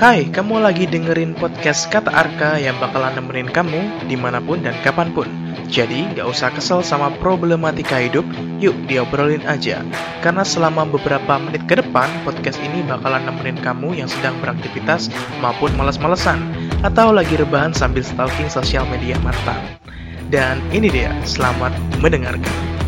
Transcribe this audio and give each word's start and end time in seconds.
Hai, 0.00 0.28
kamu 0.28 0.60
lagi 0.60 0.84
dengerin 0.84 1.32
podcast 1.32 1.88
Kata 1.88 2.12
Arka 2.12 2.60
yang 2.60 2.76
bakalan 2.76 3.16
nemenin 3.16 3.48
kamu 3.48 3.80
di 4.12 4.20
mana 4.20 4.44
pun 4.44 4.60
dan 4.60 4.76
kapan 4.84 5.16
pun. 5.16 5.28
Jadi, 5.72 6.04
gak 6.12 6.28
usah 6.28 6.52
kesel 6.52 6.84
sama 6.84 7.08
problematika 7.16 7.96
hidup, 7.96 8.28
yuk 8.60 8.76
diobrolin 8.84 9.40
aja. 9.48 9.80
Karena 10.20 10.44
selama 10.44 10.84
beberapa 10.84 11.40
menit 11.40 11.64
ke 11.64 11.80
depan, 11.80 12.12
podcast 12.20 12.60
ini 12.60 12.84
bakalan 12.84 13.24
nemenin 13.24 13.56
kamu 13.64 14.04
yang 14.04 14.08
sedang 14.08 14.36
beraktivitas 14.44 15.08
maupun 15.40 15.72
males-malesan, 15.80 16.44
atau 16.84 17.08
lagi 17.08 17.40
rebahan 17.40 17.72
sambil 17.72 18.04
stalking 18.04 18.52
sosial 18.52 18.84
media 18.92 19.16
mantan. 19.24 19.80
Dan 20.28 20.60
ini 20.76 20.92
dia, 20.92 21.12
selamat 21.24 21.72
mendengarkan. 22.04 22.79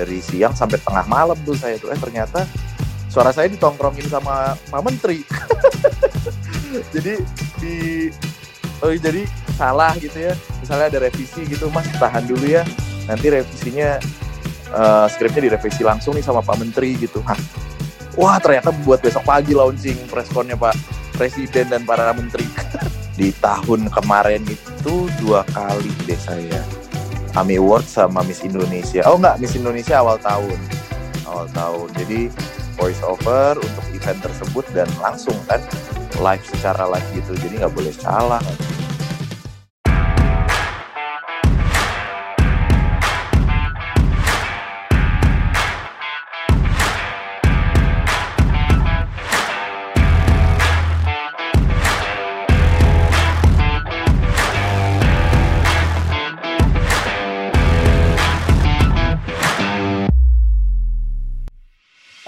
Dari 0.00 0.24
siang 0.24 0.56
sampai 0.56 0.80
tengah 0.80 1.04
malam 1.04 1.36
tuh 1.44 1.52
saya 1.52 1.76
tuh. 1.76 1.92
Eh 1.92 2.00
ternyata 2.00 2.48
suara 3.12 3.28
saya 3.36 3.52
ditongkrongin 3.52 4.08
sama 4.08 4.56
Pak 4.72 4.80
Menteri. 4.80 5.20
Jadi 6.96 7.20
di 7.60 7.76
oh 8.80 8.96
jadi 8.96 9.28
salah 9.60 9.92
gitu 10.00 10.16
ya. 10.16 10.32
Misalnya 10.64 10.86
ada 10.88 10.98
revisi 11.04 11.44
gitu 11.44 11.68
mas 11.68 11.84
tahan 12.00 12.24
dulu 12.24 12.48
ya. 12.48 12.64
Nanti 13.04 13.28
revisinya 13.28 14.00
eh, 14.72 15.06
skripnya 15.12 15.52
direvisi 15.52 15.84
langsung 15.84 16.16
nih 16.16 16.24
sama 16.24 16.40
Pak 16.40 16.56
Menteri 16.56 16.96
gitu. 16.96 17.20
Hah. 17.28 17.36
wah 18.18 18.42
ternyata 18.42 18.74
buat 18.82 18.98
besok 18.98 19.22
pagi 19.22 19.54
launching 19.54 19.94
preskonnya 20.10 20.58
Pak 20.58 20.74
Presiden 21.14 21.70
dan 21.70 21.82
para 21.86 22.10
menteri. 22.10 22.42
Di 23.18 23.30
tahun 23.38 23.86
kemarin 23.92 24.42
itu 24.48 25.06
dua 25.20 25.46
kali 25.52 25.92
deh 26.08 26.18
saya 26.18 26.79
AMI 27.38 27.62
Award 27.62 27.86
sama 27.86 28.26
Miss 28.26 28.42
Indonesia. 28.42 29.06
Oh 29.06 29.18
enggak, 29.18 29.38
Miss 29.38 29.54
Indonesia 29.54 30.02
awal 30.02 30.18
tahun. 30.18 30.58
Awal 31.28 31.46
tahun. 31.54 31.88
Jadi 31.94 32.20
voice 32.74 33.02
over 33.04 33.60
untuk 33.60 33.84
event 33.92 34.18
tersebut 34.24 34.64
dan 34.72 34.88
langsung 34.98 35.36
kan 35.46 35.60
live 36.18 36.44
secara 36.48 36.88
live 36.90 37.08
gitu. 37.14 37.32
Jadi 37.38 37.62
nggak 37.62 37.74
boleh 37.74 37.94
salah. 37.94 38.42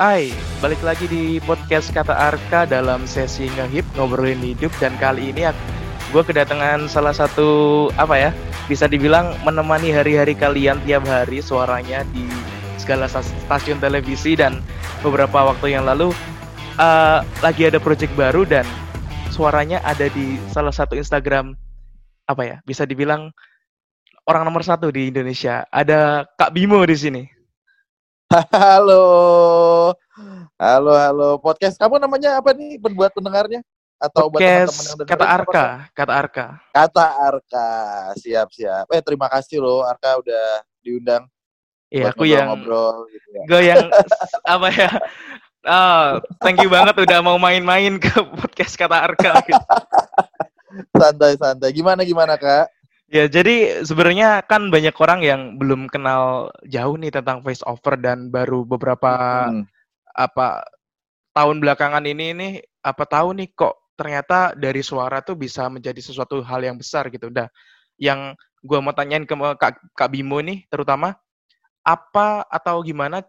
Hai, 0.02 0.34
balik 0.58 0.82
lagi 0.82 1.06
di 1.06 1.38
podcast 1.46 1.94
Kata 1.94 2.10
Arka 2.10 2.66
dalam 2.66 3.06
sesi 3.06 3.46
ngehip 3.46 3.86
ngobrolin 3.94 4.42
hidup 4.42 4.74
dan 4.82 4.98
kali 4.98 5.30
ini 5.30 5.46
gue 6.10 6.22
kedatangan 6.26 6.90
salah 6.90 7.14
satu 7.14 7.86
apa 7.94 8.18
ya 8.18 8.30
bisa 8.66 8.90
dibilang 8.90 9.30
menemani 9.46 9.94
hari-hari 9.94 10.34
kalian 10.34 10.82
tiap 10.82 11.06
hari 11.06 11.38
suaranya 11.38 12.02
di 12.10 12.26
segala 12.82 13.06
stas- 13.06 13.30
stasiun 13.46 13.78
televisi 13.78 14.34
dan 14.34 14.58
beberapa 15.06 15.54
waktu 15.54 15.78
yang 15.78 15.86
lalu 15.86 16.10
eh, 16.82 17.22
lagi 17.38 17.70
ada 17.70 17.78
project 17.78 18.10
baru 18.18 18.42
dan 18.42 18.66
suaranya 19.30 19.78
ada 19.86 20.10
di 20.10 20.34
salah 20.50 20.74
satu 20.74 20.98
Instagram 20.98 21.54
apa 22.26 22.42
ya 22.42 22.56
bisa 22.66 22.82
dibilang 22.90 23.30
orang 24.26 24.42
nomor 24.50 24.66
satu 24.66 24.90
di 24.90 25.14
Indonesia 25.14 25.62
ada 25.70 26.26
Kak 26.34 26.50
Bimo 26.50 26.82
di 26.82 26.98
sini. 26.98 27.41
Halo. 28.32 29.04
Halo, 30.56 30.92
halo. 30.96 31.28
Podcast 31.36 31.76
kamu 31.76 32.00
namanya 32.00 32.40
apa 32.40 32.56
nih 32.56 32.80
buat 32.80 33.12
pendengarnya? 33.12 33.60
Atau 34.00 34.32
buat 34.32 34.40
teman-teman 34.40 34.64
Podcast 34.64 34.88
yang 34.88 34.96
dengerin? 34.96 35.12
Kata 35.12 35.26
Arka, 35.28 35.64
Kata 35.92 36.12
Arka. 36.16 36.46
Kata 36.72 37.04
Arka. 37.28 37.68
Siap, 38.16 38.48
siap. 38.50 38.86
Eh, 38.88 39.02
terima 39.04 39.28
kasih 39.28 39.60
loh 39.60 39.84
Arka 39.84 40.16
udah 40.16 40.64
diundang 40.80 41.28
Iya, 41.92 42.08
buat 42.08 42.16
aku 42.16 42.24
yang 42.24 42.48
ngobrol 42.48 43.04
gitu 43.12 43.28
ya. 43.28 43.42
gue 43.44 43.60
yang 43.68 43.84
apa 44.56 44.68
ya? 44.72 44.90
Ah, 45.62 46.06
thank 46.40 46.56
you 46.58 46.72
banget 46.72 46.96
udah 46.96 47.18
mau 47.20 47.36
main-main 47.36 48.00
ke 48.00 48.16
podcast 48.40 48.80
Kata 48.80 49.12
Arka. 49.12 49.44
gitu. 49.44 49.60
Santai-santai. 50.96 51.68
Gimana 51.76 52.00
gimana, 52.00 52.40
Kak? 52.40 52.72
Ya, 53.12 53.28
jadi 53.28 53.84
sebenarnya 53.84 54.40
kan 54.48 54.72
banyak 54.72 54.96
orang 54.96 55.20
yang 55.20 55.40
belum 55.60 55.92
kenal 55.92 56.48
jauh 56.64 56.96
nih 56.96 57.12
tentang 57.12 57.44
voice 57.44 57.60
over 57.68 58.00
dan 58.00 58.32
baru 58.32 58.64
beberapa 58.64 59.12
Hmm. 59.52 59.68
apa 60.16 60.64
tahun 61.36 61.60
belakangan 61.60 62.08
ini 62.08 62.32
nih 62.32 62.52
apa 62.80 63.04
tahu 63.04 63.36
nih 63.36 63.52
kok 63.52 63.76
ternyata 64.00 64.56
dari 64.56 64.80
suara 64.80 65.20
tuh 65.20 65.36
bisa 65.36 65.68
menjadi 65.68 66.00
sesuatu 66.00 66.40
hal 66.40 66.64
yang 66.64 66.80
besar 66.80 67.12
gitu. 67.12 67.28
Dah, 67.28 67.52
yang 68.00 68.32
gua 68.64 68.80
mau 68.80 68.96
tanyain 68.96 69.28
ke 69.28 69.36
Kak, 69.60 69.92
Kak 69.92 70.08
Bimo 70.08 70.40
nih 70.40 70.64
terutama 70.72 71.12
apa 71.84 72.48
atau 72.48 72.80
gimana 72.80 73.20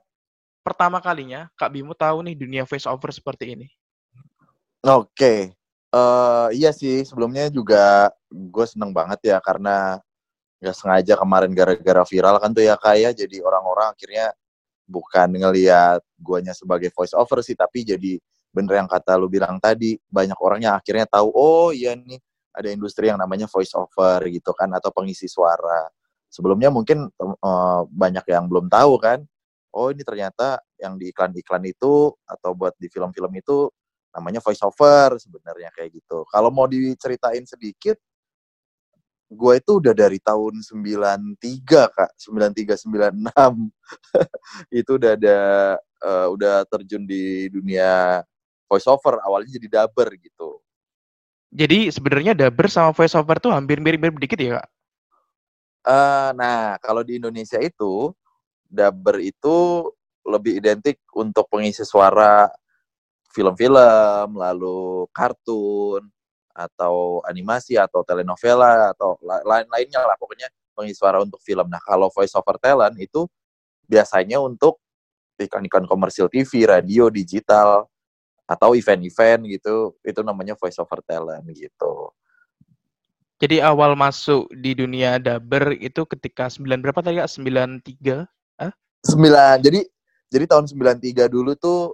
pertama 0.64 1.04
kalinya 1.04 1.52
Kak 1.60 1.76
Bimo 1.76 1.92
tahu 1.92 2.24
nih 2.24 2.40
dunia 2.40 2.64
voice 2.64 2.88
over 2.88 3.12
seperti 3.12 3.60
ini? 3.60 3.68
Oke. 4.88 5.52
Eh 5.94 6.48
iya 6.58 6.74
sih, 6.74 7.06
sebelumnya 7.06 7.54
juga 7.54 8.10
gue 8.34 8.66
seneng 8.66 8.90
banget 8.90 9.30
ya 9.30 9.38
karena 9.38 10.02
nggak 10.58 10.74
sengaja 10.74 11.14
kemarin 11.22 11.52
gara-gara 11.54 12.02
viral 12.08 12.36
kan 12.42 12.50
tuh 12.56 12.66
ya 12.66 12.74
kayak 12.80 13.14
jadi 13.20 13.44
orang-orang 13.46 13.94
akhirnya 13.94 14.34
bukan 14.90 15.30
ngelihat 15.38 16.02
guanya 16.18 16.54
sebagai 16.58 16.90
voice 16.96 17.14
over 17.14 17.46
sih 17.46 17.54
tapi 17.54 17.86
jadi 17.86 18.18
bener 18.56 18.82
yang 18.82 18.90
kata 18.90 19.18
lu 19.22 19.30
bilang 19.30 19.62
tadi. 19.62 19.98
Banyak 20.10 20.40
orang 20.42 20.66
yang 20.66 20.74
akhirnya 20.78 21.06
tahu 21.06 21.30
oh 21.34 21.70
iya 21.70 21.94
nih 21.94 22.18
ada 22.58 22.70
industri 22.74 23.10
yang 23.14 23.22
namanya 23.22 23.46
voice 23.46 23.74
over 23.78 24.18
gitu 24.34 24.50
kan 24.58 24.70
atau 24.74 24.90
pengisi 24.90 25.30
suara. 25.30 25.90
Sebelumnya 26.34 26.74
mungkin 26.74 27.06
eh, 27.22 27.82
banyak 27.86 28.26
yang 28.34 28.50
belum 28.50 28.66
tahu 28.72 28.98
kan 28.98 29.22
oh 29.74 29.90
ini 29.94 30.02
ternyata 30.06 30.62
yang 30.82 30.98
di 30.98 31.10
iklan-iklan 31.14 31.66
itu 31.70 32.14
atau 32.26 32.52
buat 32.58 32.74
di 32.78 32.90
film-film 32.90 33.34
itu 33.38 33.70
namanya 34.14 34.40
voice 34.40 34.62
over 34.62 35.18
sebenarnya 35.18 35.74
kayak 35.74 35.98
gitu. 35.98 36.22
Kalau 36.30 36.54
mau 36.54 36.70
diceritain 36.70 37.44
sedikit, 37.50 37.98
gue 39.34 39.54
itu 39.58 39.72
udah 39.82 39.94
dari 39.98 40.22
tahun 40.22 40.62
93 40.62 41.90
kak, 41.90 42.12
93 42.22 42.78
96 42.78 43.18
itu 44.80 44.92
udah 44.94 45.12
ada 45.18 45.40
eh, 45.82 46.28
udah 46.30 46.56
terjun 46.70 47.04
di 47.10 47.50
dunia 47.50 48.22
voice 48.70 48.86
over. 48.86 49.18
Awalnya 49.26 49.58
jadi 49.58 49.68
dubber 49.82 50.14
gitu. 50.22 50.62
Jadi 51.54 51.90
sebenarnya 51.94 52.34
dubber 52.38 52.70
sama 52.70 52.94
voice 52.94 53.14
over 53.18 53.38
tuh 53.42 53.54
hampir 53.54 53.78
mirip-mirip 53.78 54.18
dikit 54.18 54.38
ya, 54.42 54.62
Kak? 54.62 54.68
Eh, 55.84 56.30
nah 56.38 56.78
kalau 56.80 57.04
di 57.04 57.20
Indonesia 57.20 57.60
itu 57.60 58.14
dubber 58.70 59.22
itu 59.22 59.90
lebih 60.24 60.64
identik 60.64 61.04
untuk 61.14 61.52
pengisi 61.52 61.84
suara 61.84 62.48
film-film, 63.34 64.38
lalu 64.38 65.10
kartun 65.10 66.06
atau 66.54 67.26
animasi 67.26 67.76
atau 67.82 68.06
telenovela 68.06 68.94
atau 68.94 69.18
la- 69.26 69.42
lain-lainnya 69.42 70.06
lah 70.06 70.14
pokoknya 70.22 70.48
pengisi 70.78 71.02
suara 71.02 71.18
untuk 71.20 71.42
film. 71.42 71.66
Nah 71.66 71.82
kalau 71.82 72.14
voice 72.14 72.38
over 72.38 72.62
talent 72.62 72.94
itu 73.02 73.26
biasanya 73.90 74.38
untuk 74.38 74.78
iklan-iklan 75.42 75.90
komersil 75.90 76.30
TV, 76.30 76.70
radio, 76.70 77.10
digital 77.10 77.90
atau 78.46 78.78
event-event 78.78 79.50
gitu, 79.50 79.98
itu 80.06 80.22
namanya 80.22 80.54
voice 80.54 80.78
over 80.78 81.02
talent 81.02 81.44
gitu. 81.58 82.14
Jadi 83.42 83.60
awal 83.60 83.98
masuk 83.98 84.48
di 84.56 84.78
dunia 84.78 85.18
dubber 85.20 85.76
itu 85.82 86.06
ketika 86.06 86.48
9 86.48 86.80
berapa 86.80 87.02
tadi 87.02 87.20
Kak? 87.20 87.28
93? 87.28 88.30
Sembilan, 89.04 89.60
jadi 89.60 89.84
jadi 90.32 90.46
tahun 90.48 90.66
93 90.70 91.28
dulu 91.28 91.52
tuh 91.60 91.92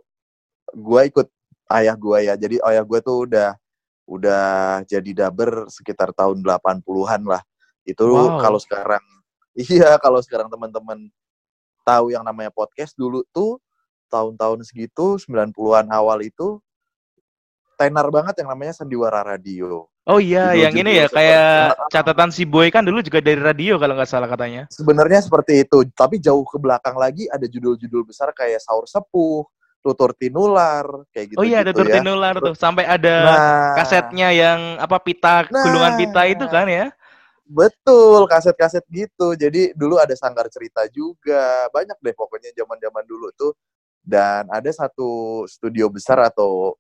gue 0.72 1.02
ikut 1.10 1.28
ayah 1.72 1.96
gue 1.96 2.18
ya. 2.26 2.34
Jadi 2.36 2.56
ayah 2.64 2.84
gue 2.84 3.00
tuh 3.00 3.26
udah 3.26 3.50
udah 4.10 4.46
jadi 4.86 5.12
dubber 5.26 5.70
sekitar 5.70 6.10
tahun 6.14 6.42
80-an 6.42 7.22
lah. 7.26 7.42
Itu 7.86 8.10
Wow. 8.10 8.42
kalau 8.42 8.58
sekarang 8.58 9.04
iya 9.58 9.98
kalau 9.98 10.22
sekarang 10.22 10.50
teman-teman 10.50 11.10
tahu 11.82 12.14
yang 12.14 12.22
namanya 12.22 12.50
podcast 12.50 12.94
dulu 12.94 13.26
tuh 13.30 13.58
tahun-tahun 14.10 14.66
segitu 14.66 15.18
90-an 15.22 15.90
awal 15.90 16.22
itu 16.22 16.58
tenar 17.78 18.10
banget 18.12 18.44
yang 18.44 18.50
namanya 18.52 18.74
sandiwara 18.76 19.24
radio. 19.24 19.88
Oh 20.10 20.18
iya, 20.18 20.52
Judul-judul 20.52 20.64
yang 20.66 20.74
ini 20.76 20.92
ya 20.92 21.06
seperti- 21.06 21.16
kayak 21.22 21.54
catatan 21.94 22.30
si 22.34 22.44
Boy 22.44 22.68
kan 22.74 22.82
dulu 22.82 23.00
juga 23.00 23.22
dari 23.22 23.38
radio 23.40 23.78
kalau 23.78 23.94
nggak 23.94 24.10
salah 24.10 24.26
katanya. 24.26 24.66
Sebenarnya 24.74 25.22
seperti 25.22 25.64
itu, 25.64 25.86
tapi 25.94 26.18
jauh 26.18 26.42
ke 26.44 26.58
belakang 26.58 26.98
lagi 26.98 27.30
ada 27.30 27.46
judul-judul 27.46 28.10
besar 28.10 28.34
kayak 28.34 28.58
Saur 28.60 28.90
Sepuh, 28.90 29.46
Tutur 29.80 30.12
Tinular, 30.12 30.84
kayak 31.16 31.36
gitu 31.36 31.40
oh 31.40 31.46
iya, 31.48 31.64
ada 31.64 31.72
gitu 31.72 31.88
ya. 31.88 32.00
Turtinular 32.00 32.36
tuh. 32.44 32.56
Sampai 32.56 32.84
ada 32.84 33.16
Nah, 33.24 33.76
kasetnya 33.80 34.30
yang 34.36 34.60
apa 34.76 35.00
pita 35.00 35.48
Nah. 35.48 35.64
gulungan 35.64 35.94
pita 35.96 36.22
itu 36.28 36.46
kan 36.52 36.68
ya. 36.68 36.92
Betul, 37.50 38.30
kaset-kaset 38.30 38.86
gitu. 38.94 39.34
Jadi 39.34 39.74
dulu 39.74 39.98
ada 39.98 40.14
sanggar 40.14 40.46
cerita 40.54 40.86
juga. 40.92 41.66
Banyak 41.74 41.98
deh 41.98 42.14
pokoknya 42.14 42.54
zaman-zaman 42.54 43.04
dulu 43.08 43.34
tuh. 43.34 43.58
Dan 44.06 44.46
ada 44.54 44.70
satu 44.70 45.44
studio 45.50 45.90
besar 45.90 46.22
atau 46.30 46.78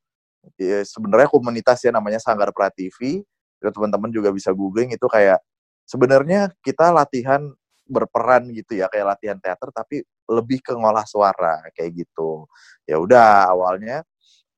ya, 0.55 0.85
sebenarnya 0.85 1.27
komunitas 1.31 1.81
ya 1.81 1.89
namanya 1.89 2.21
Sanggar 2.21 2.53
Prativi. 2.53 3.25
Teman-teman 3.59 4.13
juga 4.13 4.29
bisa 4.31 4.53
googling 4.53 4.93
itu 4.93 5.03
kayak 5.09 5.41
sebenarnya 5.89 6.53
kita 6.61 6.93
latihan 6.93 7.49
berperan 7.89 8.45
gitu 8.53 8.77
ya 8.77 8.85
kayak 8.87 9.17
latihan 9.17 9.37
teater 9.41 9.73
tapi 9.73 10.05
lebih 10.29 10.61
ke 10.61 10.73
ngolah 10.77 11.05
suara 11.09 11.65
kayak 11.73 12.05
gitu. 12.05 12.45
Ya 12.85 13.01
udah 13.01 13.49
awalnya 13.49 14.05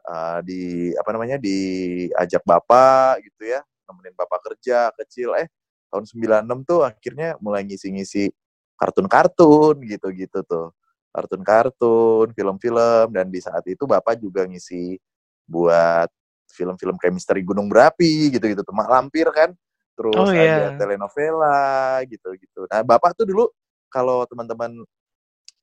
uh, 0.07 0.39
di 0.43 0.91
apa 0.97 1.09
namanya 1.13 1.37
diajak 1.39 2.43
bapak 2.45 3.21
gitu 3.25 3.49
ya 3.49 3.61
nemenin 3.89 4.15
bapak 4.15 4.39
kerja 4.51 4.89
kecil 5.03 5.35
eh 5.37 5.47
tahun 5.91 6.07
96 6.07 6.69
tuh 6.69 6.79
akhirnya 6.87 7.35
mulai 7.43 7.67
ngisi-ngisi 7.67 8.31
kartun-kartun 8.79 9.83
gitu-gitu 9.85 10.39
tuh 10.47 10.71
kartun-kartun 11.11 12.31
film-film 12.31 13.07
dan 13.11 13.27
di 13.27 13.43
saat 13.43 13.61
itu 13.67 13.83
bapak 13.83 14.15
juga 14.15 14.47
ngisi 14.47 14.95
buat 15.43 16.07
film-film 16.55 16.95
kayak 16.95 17.13
Misteri 17.19 17.43
Gunung 17.43 17.67
Berapi 17.67 18.31
gitu-gitu 18.31 18.63
tuh 18.63 18.75
Lampir 18.87 19.27
kan 19.35 19.51
terus 19.91 20.15
oh, 20.15 20.31
yeah. 20.31 20.71
ada 20.71 20.79
telenovela 20.79 21.99
gitu-gitu 22.07 22.63
nah 22.71 22.79
bapak 22.81 23.11
tuh 23.19 23.27
dulu 23.27 23.51
kalau 23.91 24.23
teman-teman 24.23 24.79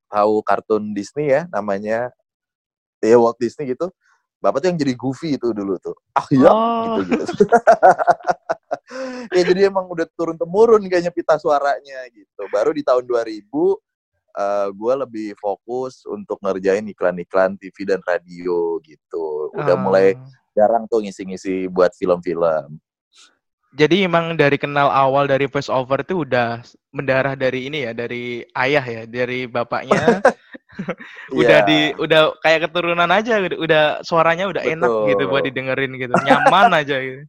tahu 0.09 0.41
kartun 0.43 0.97
Disney 0.97 1.31
ya 1.31 1.47
namanya 1.53 2.11
ya 3.05 3.17
Walt 3.21 3.39
Disney 3.39 3.73
gitu 3.73 3.93
Bapak 4.39 4.63
tuh 4.63 4.69
yang 4.71 4.79
jadi 4.79 4.95
goofy 4.95 5.35
itu 5.35 5.51
dulu 5.51 5.75
tuh. 5.83 5.99
Ah 6.15 6.23
ya, 6.31 6.47
oh. 6.47 7.03
gitu 7.03 7.11
gitu. 7.27 7.43
ya 9.35 9.43
jadi 9.43 9.61
emang 9.67 9.91
udah 9.91 10.07
turun 10.15 10.39
temurun 10.39 10.87
kayaknya 10.87 11.11
pita 11.11 11.35
suaranya 11.43 12.07
gitu. 12.15 12.47
Baru 12.55 12.71
di 12.71 12.87
tahun 12.87 13.03
2000 13.03 13.51
uh, 13.51 13.75
gue 14.71 14.95
lebih 15.03 15.29
fokus 15.43 16.07
untuk 16.07 16.39
ngerjain 16.39 16.87
iklan-iklan 16.87 17.59
TV 17.59 17.77
dan 17.83 17.99
radio 18.07 18.79
gitu. 18.87 19.51
Udah 19.59 19.75
oh. 19.75 19.83
mulai 19.83 20.15
jarang 20.55 20.87
tuh 20.87 21.03
ngisi-ngisi 21.03 21.67
buat 21.67 21.91
film-film. 21.99 22.79
Jadi 23.77 24.09
emang 24.09 24.33
dari 24.33 24.57
kenal 24.57 24.89
awal 24.89 25.29
dari 25.29 25.45
voice 25.45 25.69
over 25.69 26.01
itu 26.01 26.25
udah 26.25 26.65
mendarah 26.89 27.37
dari 27.37 27.69
ini 27.69 27.85
ya, 27.85 27.93
dari 27.93 28.41
ayah 28.57 28.81
ya, 28.81 29.03
dari 29.05 29.45
bapaknya. 29.45 30.25
udah 31.37 31.59
yeah. 31.61 31.69
di 31.69 31.79
udah 32.01 32.39
kayak 32.41 32.71
keturunan 32.71 33.11
aja 33.11 33.43
udah 33.43 34.01
suaranya 34.07 34.47
udah 34.47 34.63
Betul. 34.63 34.75
enak 34.79 34.91
gitu 35.13 35.23
buat 35.29 35.45
didengerin 35.45 35.93
gitu. 36.01 36.15
Nyaman 36.17 36.81
aja 36.81 36.97
gitu. 36.97 37.25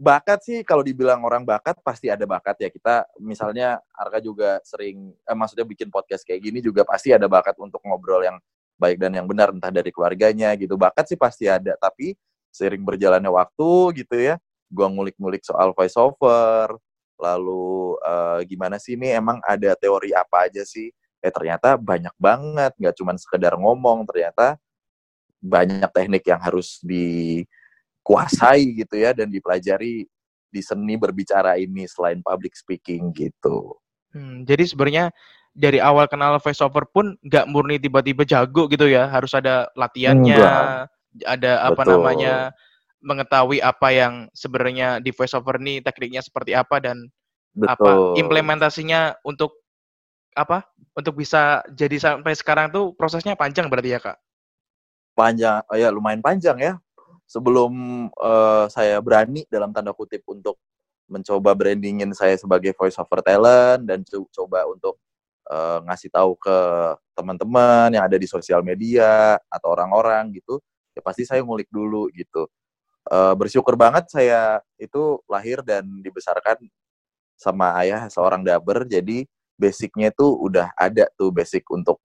Bakat 0.00 0.38
sih 0.46 0.62
kalau 0.62 0.86
dibilang 0.86 1.20
orang 1.26 1.42
bakat 1.42 1.82
pasti 1.82 2.06
ada 2.06 2.22
bakat 2.30 2.56
ya. 2.62 2.68
Kita 2.70 3.10
misalnya 3.18 3.82
Arka 3.90 4.22
juga 4.22 4.62
sering 4.62 5.10
eh, 5.18 5.36
maksudnya 5.36 5.66
bikin 5.66 5.90
podcast 5.90 6.22
kayak 6.22 6.46
gini 6.46 6.62
juga 6.62 6.86
pasti 6.86 7.10
ada 7.10 7.26
bakat 7.26 7.58
untuk 7.58 7.82
ngobrol 7.82 8.22
yang 8.22 8.38
baik 8.78 9.02
dan 9.02 9.18
yang 9.18 9.26
benar 9.26 9.50
entah 9.50 9.74
dari 9.74 9.90
keluarganya 9.90 10.54
gitu. 10.54 10.78
Bakat 10.78 11.10
sih 11.10 11.18
pasti 11.18 11.50
ada, 11.50 11.74
tapi 11.74 12.14
sering 12.54 12.86
berjalannya 12.86 13.30
waktu 13.30 13.70
gitu 13.98 14.14
ya 14.14 14.38
gue 14.70 14.86
ngulik-ngulik 14.86 15.42
soal 15.42 15.74
voice 15.74 15.98
over, 15.98 16.78
lalu 17.18 17.98
uh, 18.06 18.40
gimana 18.46 18.78
sih 18.78 18.94
ini 18.96 19.12
emang 19.12 19.42
ada 19.44 19.74
teori 19.76 20.14
apa 20.14 20.46
aja 20.48 20.62
sih? 20.62 20.88
Eh 21.20 21.28
ternyata 21.28 21.76
banyak 21.76 22.14
banget, 22.16 22.72
nggak 22.78 22.94
cuma 22.96 23.12
sekedar 23.18 23.58
ngomong, 23.58 24.08
ternyata 24.08 24.56
banyak 25.42 25.90
teknik 25.92 26.24
yang 26.24 26.40
harus 26.40 26.80
dikuasai 26.84 28.72
gitu 28.78 28.96
ya 28.96 29.12
dan 29.12 29.28
dipelajari 29.28 30.08
di 30.50 30.60
seni 30.64 30.96
berbicara 30.96 31.60
ini 31.60 31.84
selain 31.90 32.24
public 32.24 32.56
speaking 32.56 33.12
gitu. 33.12 33.76
Hmm, 34.10 34.42
jadi 34.42 34.66
sebenarnya 34.66 35.04
dari 35.50 35.78
awal 35.82 36.06
kenal 36.06 36.38
voice 36.38 36.62
over 36.62 36.86
pun 36.86 37.18
nggak 37.26 37.46
murni 37.50 37.78
tiba-tiba 37.78 38.22
jago 38.24 38.70
gitu 38.70 38.86
ya, 38.86 39.10
harus 39.10 39.34
ada 39.34 39.68
latihannya, 39.74 40.38
Enggak. 40.38 40.64
ada 41.26 41.52
apa 41.66 41.82
Betul. 41.82 41.92
namanya 41.98 42.34
mengetahui 43.00 43.64
apa 43.64 43.88
yang 43.90 44.14
sebenarnya 44.36 45.00
di 45.00 45.10
voiceover 45.10 45.56
ini 45.60 45.80
tekniknya 45.80 46.20
seperti 46.20 46.52
apa 46.52 46.78
dan 46.80 47.08
Betul. 47.56 47.72
apa 47.72 47.90
implementasinya 48.20 49.18
untuk 49.26 49.56
apa 50.36 50.62
untuk 50.94 51.18
bisa 51.18 51.64
jadi 51.74 51.98
sampai 51.98 52.36
sekarang 52.38 52.70
tuh 52.70 52.94
prosesnya 52.94 53.34
panjang 53.34 53.66
berarti 53.66 53.90
ya 53.96 54.00
kak? 54.00 54.18
Panjang, 55.16 55.64
oh 55.66 55.76
ya 55.76 55.90
lumayan 55.90 56.22
panjang 56.22 56.56
ya. 56.60 56.74
Sebelum 57.26 57.72
uh, 58.14 58.66
saya 58.70 58.98
berani 59.02 59.46
dalam 59.50 59.74
tanda 59.74 59.90
kutip 59.90 60.22
untuk 60.30 60.58
mencoba 61.10 61.54
brandingin 61.58 62.14
saya 62.14 62.38
sebagai 62.38 62.70
voiceover 62.78 63.18
talent 63.22 63.82
dan 63.82 64.06
coba 64.06 64.62
untuk 64.70 64.94
uh, 65.50 65.82
ngasih 65.90 66.10
tahu 66.14 66.38
ke 66.38 66.58
teman-teman 67.18 67.90
yang 67.90 68.06
ada 68.06 68.14
di 68.14 68.30
sosial 68.30 68.62
media 68.62 69.34
atau 69.50 69.74
orang-orang 69.74 70.30
gitu, 70.38 70.62
ya 70.94 71.02
pasti 71.02 71.26
saya 71.26 71.42
ngulik 71.42 71.66
dulu 71.70 72.06
gitu 72.14 72.46
uh, 73.08 73.34
bersyukur 73.38 73.78
banget 73.78 74.10
saya 74.12 74.60
itu 74.76 75.22
lahir 75.30 75.64
dan 75.64 75.86
dibesarkan 76.04 76.60
sama 77.40 77.72
ayah 77.80 78.04
seorang 78.12 78.44
daber 78.44 78.84
jadi 78.84 79.24
basicnya 79.56 80.12
itu 80.12 80.26
udah 80.28 80.72
ada 80.76 81.08
tuh 81.16 81.32
basic 81.32 81.64
untuk 81.72 82.00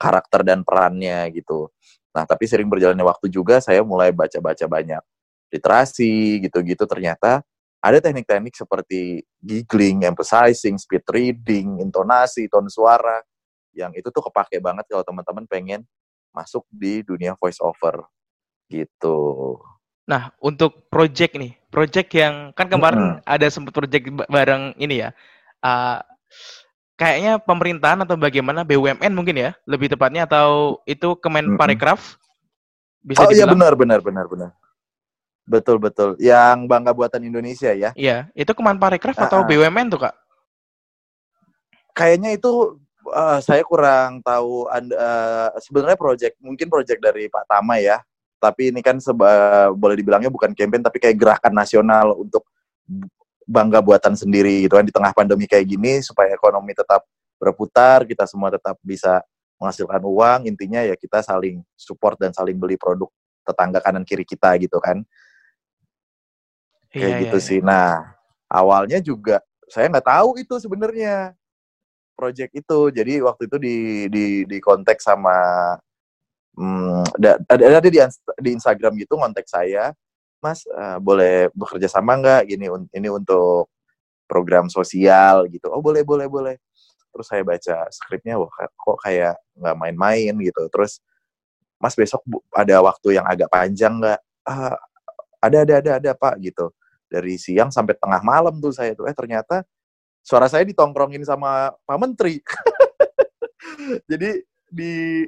karakter 0.00 0.46
dan 0.46 0.62
perannya 0.62 1.28
gitu. 1.34 1.68
Nah 2.14 2.24
tapi 2.24 2.46
sering 2.46 2.66
berjalannya 2.66 3.04
waktu 3.04 3.26
juga 3.28 3.58
saya 3.58 3.82
mulai 3.82 4.14
baca-baca 4.14 4.64
banyak 4.64 5.02
literasi 5.50 6.40
gitu-gitu. 6.46 6.86
Ternyata 6.86 7.42
ada 7.82 7.98
teknik-teknik 7.98 8.54
seperti 8.54 9.26
giggling, 9.42 10.06
emphasizing, 10.06 10.78
speed 10.78 11.04
reading, 11.10 11.82
intonasi, 11.82 12.46
tone 12.46 12.70
suara 12.70 13.18
yang 13.74 13.90
itu 13.94 14.08
tuh 14.10 14.22
kepake 14.30 14.58
banget 14.62 14.86
kalau 14.90 15.02
teman-teman 15.06 15.44
pengen 15.46 15.80
masuk 16.30 16.62
di 16.70 17.02
dunia 17.02 17.34
voice 17.34 17.58
over 17.58 18.06
gitu. 18.70 19.58
Nah, 20.10 20.34
untuk 20.42 20.90
project 20.90 21.38
nih, 21.38 21.54
project 21.70 22.10
yang 22.18 22.50
kan 22.58 22.66
kemarin 22.66 23.22
hmm. 23.22 23.22
ada 23.22 23.46
sempat 23.46 23.70
project 23.70 24.10
bareng 24.26 24.74
ini 24.74 25.06
ya. 25.06 25.14
Uh, 25.62 26.02
kayaknya 26.98 27.38
pemerintahan 27.38 28.02
atau 28.02 28.18
bagaimana 28.18 28.66
BUMN 28.66 29.14
mungkin 29.14 29.38
ya, 29.38 29.54
lebih 29.70 29.86
tepatnya 29.86 30.26
atau 30.26 30.82
itu 30.82 31.14
Kemenparekraf? 31.14 32.18
Bisa 33.06 33.22
oh 33.22 33.30
iya 33.30 33.46
benar 33.46 33.78
benar 33.78 34.02
benar 34.02 34.26
benar. 34.26 34.50
Betul 35.46 35.78
betul. 35.78 36.18
Yang 36.18 36.66
bangga 36.66 36.90
buatan 36.90 37.22
Indonesia 37.22 37.70
ya. 37.70 37.94
Iya, 37.94 38.26
itu 38.34 38.50
Kemenparekraf 38.50 39.14
uh 39.14 39.22
-uh. 39.22 39.28
atau 39.30 39.40
BUMN 39.46 39.94
tuh, 39.94 40.10
Kak? 40.10 40.14
Kayaknya 41.94 42.34
itu 42.34 42.82
uh, 43.14 43.38
saya 43.38 43.62
kurang 43.62 44.26
tahu 44.26 44.66
uh, 44.66 45.48
sebenarnya 45.62 45.94
project 45.94 46.34
mungkin 46.42 46.66
project 46.66 46.98
dari 46.98 47.30
Pak 47.30 47.46
Tama 47.46 47.78
ya 47.78 48.02
tapi 48.40 48.72
ini 48.72 48.80
kan 48.80 48.96
seba, 48.96 49.68
boleh 49.70 49.94
dibilangnya 50.00 50.32
bukan 50.32 50.56
campaign 50.56 50.80
tapi 50.80 50.96
kayak 50.96 51.16
gerakan 51.20 51.52
nasional 51.52 52.16
untuk 52.16 52.48
bangga 53.44 53.84
buatan 53.84 54.16
sendiri 54.16 54.64
gitu 54.64 54.80
kan. 54.80 54.86
Di 54.88 54.94
tengah 54.94 55.12
pandemi 55.12 55.44
kayak 55.44 55.68
gini 55.68 56.00
supaya 56.00 56.32
ekonomi 56.32 56.72
tetap 56.72 57.04
berputar 57.36 58.08
kita 58.08 58.24
semua 58.24 58.48
tetap 58.48 58.80
bisa 58.80 59.20
menghasilkan 59.60 60.00
uang 60.00 60.40
intinya 60.48 60.80
ya 60.80 60.96
kita 60.96 61.20
saling 61.20 61.60
support 61.76 62.16
dan 62.16 62.32
saling 62.32 62.56
beli 62.56 62.80
produk 62.80 63.12
tetangga 63.44 63.84
kanan 63.84 64.08
kiri 64.08 64.24
kita 64.24 64.56
gitu 64.56 64.80
kan. 64.80 65.04
Kayak 66.90 67.12
iya, 67.12 67.22
gitu 67.28 67.38
iya, 67.38 67.46
sih. 67.46 67.60
Iya. 67.60 67.68
nah 67.68 67.90
awalnya 68.48 68.98
juga 68.98 69.44
saya 69.70 69.86
nggak 69.86 70.08
tahu 70.08 70.40
itu 70.40 70.54
sebenarnya 70.58 71.36
project 72.16 72.52
itu. 72.52 72.80
Jadi 72.92 73.20
waktu 73.20 73.42
itu 73.48 73.56
di 73.56 73.76
di 74.08 74.24
di 74.44 74.58
konteks 74.58 75.06
sama 75.08 75.36
hmm, 76.56 77.04
ada, 77.46 77.78
di 77.82 78.00
di 78.40 78.50
Instagram 78.54 78.96
gitu 78.98 79.18
ngontek 79.18 79.46
saya, 79.46 79.92
Mas 80.40 80.64
uh, 80.70 80.96
boleh 80.98 81.52
bekerja 81.52 81.86
sama 81.86 82.16
nggak 82.16 82.48
gini 82.48 82.66
ini 82.96 83.08
untuk 83.12 83.68
program 84.30 84.70
sosial 84.70 85.50
gitu. 85.50 85.68
Oh 85.68 85.82
boleh 85.82 86.06
boleh 86.06 86.26
boleh. 86.30 86.56
Terus 87.10 87.26
saya 87.26 87.42
baca 87.42 87.90
skripnya, 87.90 88.38
wah 88.38 88.48
kok 88.50 88.98
kayak 89.02 89.34
nggak 89.58 89.76
main-main 89.76 90.34
gitu. 90.38 90.62
Terus 90.70 91.02
Mas 91.82 91.98
besok 91.98 92.22
ada 92.54 92.78
waktu 92.84 93.18
yang 93.18 93.26
agak 93.26 93.50
panjang 93.50 93.98
nggak? 93.98 94.20
Ah, 94.46 94.78
ada 95.42 95.64
ada 95.66 95.74
ada 95.82 95.90
ada 95.98 96.10
Pak 96.14 96.38
gitu. 96.44 96.70
Dari 97.10 97.34
siang 97.40 97.74
sampai 97.74 97.98
tengah 97.98 98.22
malam 98.22 98.62
tuh 98.62 98.70
saya 98.70 98.94
tuh 98.94 99.10
eh 99.10 99.16
ternyata 99.16 99.66
suara 100.22 100.46
saya 100.46 100.62
ditongkrongin 100.68 101.26
sama 101.26 101.74
Pak 101.84 101.98
Menteri. 101.98 102.38
Jadi 104.10 104.30
di 104.70 105.26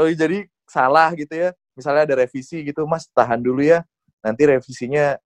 oh 0.00 0.08
jadi 0.08 0.48
salah 0.64 1.12
gitu 1.12 1.36
ya 1.36 1.50
misalnya 1.76 2.02
ada 2.08 2.14
revisi 2.24 2.64
gitu 2.64 2.88
mas 2.88 3.04
tahan 3.12 3.38
dulu 3.38 3.60
ya 3.60 3.84
nanti 4.24 4.42
revisinya 4.48 5.20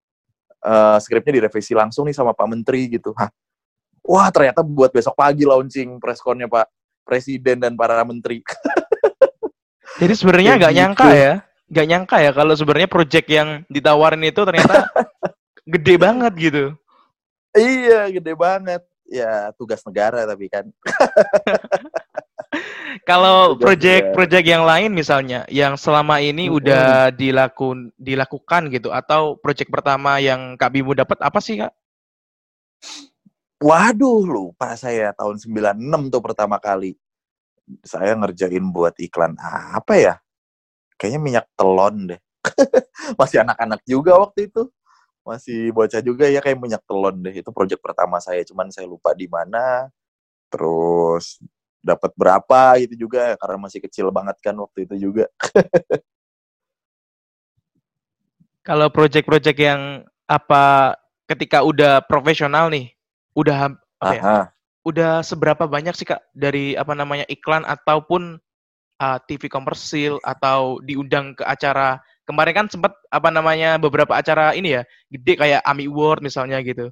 uh, 0.63 0.97
skripnya 0.99 1.43
direvisi 1.43 1.71
langsung 1.71 2.05
nih 2.05 2.15
sama 2.15 2.35
Pak 2.35 2.47
Menteri 2.51 2.91
gitu 2.91 3.15
Hah. 3.15 3.31
wah 4.03 4.27
ternyata 4.29 4.59
buat 4.61 4.91
besok 4.91 5.15
pagi 5.15 5.47
launching 5.47 5.97
preskonnya 6.03 6.51
Pak 6.51 6.67
Presiden 7.05 7.63
dan 7.63 7.73
para 7.79 8.01
menteri 8.03 8.41
jadi 10.01 10.13
sebenarnya 10.13 10.51
nggak 10.59 10.73
gitu. 10.73 10.79
nyangka 10.81 11.09
ya 11.15 11.33
nggak 11.65 11.87
nyangka 11.87 12.17
ya 12.21 12.31
kalau 12.35 12.53
sebenarnya 12.53 12.89
project 12.89 13.27
yang 13.31 13.49
ditawarin 13.71 14.21
itu 14.25 14.41
ternyata 14.43 14.89
gede 15.73 15.95
banget 15.97 16.33
gitu 16.37 16.65
iya, 17.55 18.11
gede 18.11 18.33
banget. 18.35 18.83
Ya, 19.05 19.53
tugas 19.55 19.81
negara 19.85 20.25
tapi 20.25 20.49
kan. 20.51 20.65
Kalau 23.03 23.59
project-project 23.59 24.47
yang 24.47 24.63
lain 24.63 24.95
misalnya, 24.95 25.43
yang 25.51 25.75
selama 25.75 26.23
ini 26.23 26.47
hmm. 26.47 26.57
udah 26.57 26.85
dilakun 27.11 27.91
dilakukan 27.99 28.71
gitu, 28.71 28.89
atau 28.89 29.35
project 29.37 29.69
pertama 29.69 30.17
yang 30.23 30.55
Kak 30.55 30.71
Bimo 30.71 30.95
dapat 30.95 31.19
apa 31.19 31.39
sih 31.43 31.59
Kak? 31.59 31.73
Waduh, 33.59 34.23
lupa 34.27 34.75
saya 34.79 35.11
tahun 35.15 35.39
96 35.39 36.11
tuh 36.11 36.21
pertama 36.23 36.57
kali. 36.59 36.95
Saya 37.81 38.13
ngerjain 38.13 38.65
buat 38.69 38.93
iklan 39.01 39.35
apa 39.41 39.93
ya? 39.97 40.15
Kayaknya 40.95 41.19
minyak 41.19 41.45
telon 41.57 42.15
deh. 42.15 42.21
Masih 43.19 43.41
anak-anak 43.41 43.81
juga 43.83 44.15
waktu 44.21 44.47
itu 44.47 44.69
masih 45.25 45.73
bocah 45.73 46.05
juga 46.05 46.29
ya 46.29 46.37
kayak 46.37 46.61
minyak 46.61 46.85
telon 46.85 47.17
deh 47.25 47.33
itu 47.33 47.49
project 47.49 47.81
pertama 47.81 48.21
saya 48.21 48.45
cuman 48.45 48.69
saya 48.69 48.85
lupa 48.85 49.09
di 49.17 49.25
mana 49.25 49.89
terus 50.53 51.41
dapat 51.85 52.11
berapa 52.17 52.81
gitu 52.81 53.05
juga 53.05 53.37
karena 53.37 53.57
masih 53.61 53.79
kecil 53.85 54.09
banget 54.09 54.33
kan 54.41 54.57
waktu 54.57 54.89
itu 54.89 55.09
juga. 55.09 55.29
Kalau 58.65 58.89
project-project 58.89 59.59
yang 59.61 60.01
apa 60.25 60.97
ketika 61.29 61.61
udah 61.61 62.01
profesional 62.01 62.73
nih 62.73 62.89
udah 63.37 63.77
apa 64.01 64.13
ya 64.17 64.21
udah 64.85 65.25
seberapa 65.25 65.65
banyak 65.65 65.97
sih 65.97 66.05
kak 66.05 66.21
dari 66.33 66.77
apa 66.77 66.93
namanya 66.93 67.25
iklan 67.25 67.65
ataupun 67.65 68.37
uh, 69.01 69.17
TV 69.25 69.49
komersil 69.49 70.21
atau 70.21 70.77
diundang 70.85 71.33
ke 71.33 71.41
acara? 71.45 71.97
Kemarin 72.25 72.65
kan 72.65 72.67
sempat 72.69 72.93
apa 73.13 73.29
namanya 73.29 73.77
beberapa 73.77 74.17
acara 74.17 74.53
ini 74.57 74.77
ya 74.77 74.81
gede 75.13 75.33
kayak 75.37 75.61
AMI 75.65 75.85
Award 75.89 76.25
misalnya 76.25 76.57
gitu. 76.61 76.89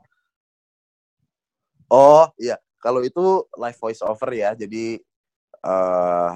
Oh 1.89 2.25
iya, 2.41 2.57
kalau 2.83 2.99
itu 2.99 3.47
live 3.55 3.79
voice 3.79 4.03
over 4.03 4.29
ya, 4.35 4.51
jadi 4.51 4.99
uh, 5.63 6.35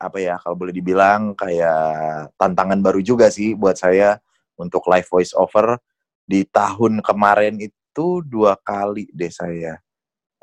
apa 0.00 0.18
ya 0.22 0.40
kalau 0.40 0.56
boleh 0.56 0.72
dibilang 0.72 1.36
kayak 1.36 2.32
tantangan 2.40 2.80
baru 2.80 3.04
juga 3.04 3.28
sih 3.28 3.52
buat 3.52 3.76
saya 3.76 4.16
untuk 4.56 4.88
live 4.88 5.04
voice 5.10 5.36
over 5.36 5.76
di 6.24 6.46
tahun 6.48 7.04
kemarin 7.04 7.60
itu 7.60 8.22
dua 8.24 8.56
kali 8.62 9.10
deh 9.12 9.28
saya 9.28 9.76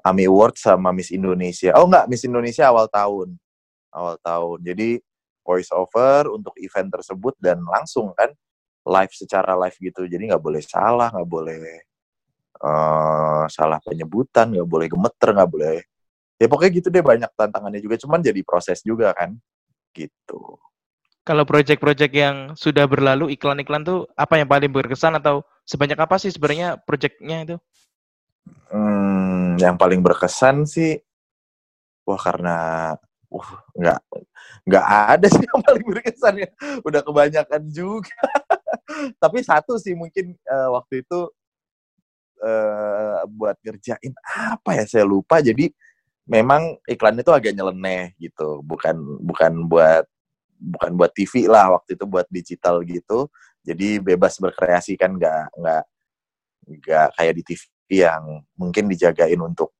AMI 0.06 0.30
Award 0.30 0.62
sama 0.62 0.94
Miss 0.94 1.10
Indonesia. 1.10 1.74
Oh 1.74 1.90
enggak, 1.90 2.06
Miss 2.06 2.22
Indonesia 2.22 2.70
awal 2.70 2.86
tahun. 2.86 3.34
Awal 3.90 4.22
tahun. 4.22 4.58
Jadi 4.62 5.02
voice 5.42 5.74
over 5.74 6.30
untuk 6.30 6.54
event 6.62 6.94
tersebut 6.94 7.34
dan 7.42 7.62
langsung 7.66 8.14
kan 8.14 8.30
live 8.86 9.14
secara 9.14 9.58
live 9.58 9.78
gitu 9.78 10.06
jadi 10.06 10.34
nggak 10.34 10.42
boleh 10.42 10.62
salah 10.62 11.10
nggak 11.14 11.30
boleh 11.30 11.58
uh, 12.62 13.46
salah 13.52 13.80
penyebutan 13.84 14.52
nggak 14.54 14.68
boleh 14.68 14.88
gemeter 14.88 15.30
nggak 15.36 15.52
boleh 15.52 15.80
ya 16.36 16.48
pokoknya 16.52 16.72
gitu 16.84 16.88
deh 16.92 17.04
banyak 17.04 17.32
tantangannya 17.36 17.80
juga 17.80 17.96
cuman 18.00 18.20
jadi 18.20 18.42
proses 18.44 18.84
juga 18.84 19.16
kan 19.16 19.36
gitu. 19.96 20.60
Kalau 21.26 21.42
project-project 21.42 22.14
yang 22.14 22.38
sudah 22.54 22.86
berlalu 22.86 23.34
iklan-iklan 23.34 23.82
tuh 23.82 24.06
apa 24.14 24.38
yang 24.38 24.46
paling 24.46 24.70
berkesan 24.70 25.18
atau 25.18 25.42
sebanyak 25.66 25.98
apa 25.98 26.22
sih 26.22 26.30
sebenarnya 26.30 26.78
projectnya 26.78 27.38
itu? 27.42 27.58
Hmm, 28.70 29.58
yang 29.58 29.74
paling 29.74 30.06
berkesan 30.06 30.70
sih 30.70 31.02
wah 32.06 32.22
karena 32.22 32.58
uh 33.34 33.50
nggak 33.74 34.00
nggak 34.70 34.86
ada 34.86 35.28
sih 35.34 35.42
yang 35.50 35.62
paling 35.66 35.86
berkesan 35.90 36.34
ya 36.46 36.50
udah 36.86 37.02
kebanyakan 37.02 37.64
juga. 37.74 38.14
Tapi 39.24 39.42
satu 39.42 39.82
sih 39.82 39.98
mungkin 39.98 40.38
uh, 40.46 40.78
waktu 40.78 41.02
itu 41.02 41.20
uh, 42.46 43.26
buat 43.26 43.58
ngerjain 43.66 44.14
apa 44.30 44.78
ya? 44.78 44.86
Saya 44.86 45.06
lupa. 45.10 45.42
Jadi 45.42 45.74
memang 46.30 46.78
iklan 46.86 47.18
itu 47.18 47.32
agak 47.34 47.58
nyeleneh 47.58 48.14
gitu. 48.22 48.62
Bukan 48.62 49.26
bukan 49.26 49.66
buat 49.66 50.06
bukan 50.56 50.92
buat 50.96 51.12
TV 51.12 51.50
lah 51.50 51.74
waktu 51.74 51.98
itu 51.98 52.06
buat 52.06 52.28
digital 52.30 52.86
gitu. 52.86 53.28
Jadi 53.66 53.98
bebas 53.98 54.38
berkreasi 54.38 54.94
kan. 54.96 55.18
Nggak 55.18 55.58
nggak 55.58 55.84
nggak 56.66 57.08
kayak 57.18 57.34
di 57.38 57.44
TV 57.46 57.64
yang 58.06 58.42
mungkin 58.58 58.90
dijagain 58.90 59.38
untuk 59.42 59.74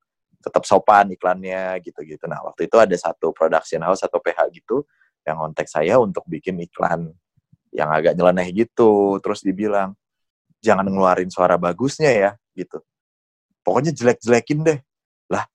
tetap 0.46 0.62
sopan 0.70 1.10
iklannya 1.10 1.82
gitu-gitu. 1.82 2.30
Nah, 2.30 2.38
waktu 2.46 2.70
itu 2.70 2.78
ada 2.78 2.94
satu 2.94 3.34
production 3.34 3.82
house 3.82 4.06
atau 4.06 4.22
PH 4.22 4.54
gitu 4.54 4.86
yang 5.26 5.42
kontak 5.42 5.66
saya 5.66 5.98
untuk 5.98 6.22
bikin 6.30 6.62
iklan 6.62 7.10
yang 7.74 7.90
agak 7.90 8.14
nyeleneh 8.14 8.54
gitu. 8.54 9.18
Terus 9.26 9.42
dibilang, 9.42 9.98
jangan 10.66 10.90
ngeluarin 10.90 11.30
suara 11.30 11.62
bagusnya 11.62 12.10
ya, 12.10 12.32
gitu. 12.58 12.82
Pokoknya 13.62 13.94
jelek-jelekin 13.94 14.66
deh. 14.66 14.80
Lah, 15.30 15.46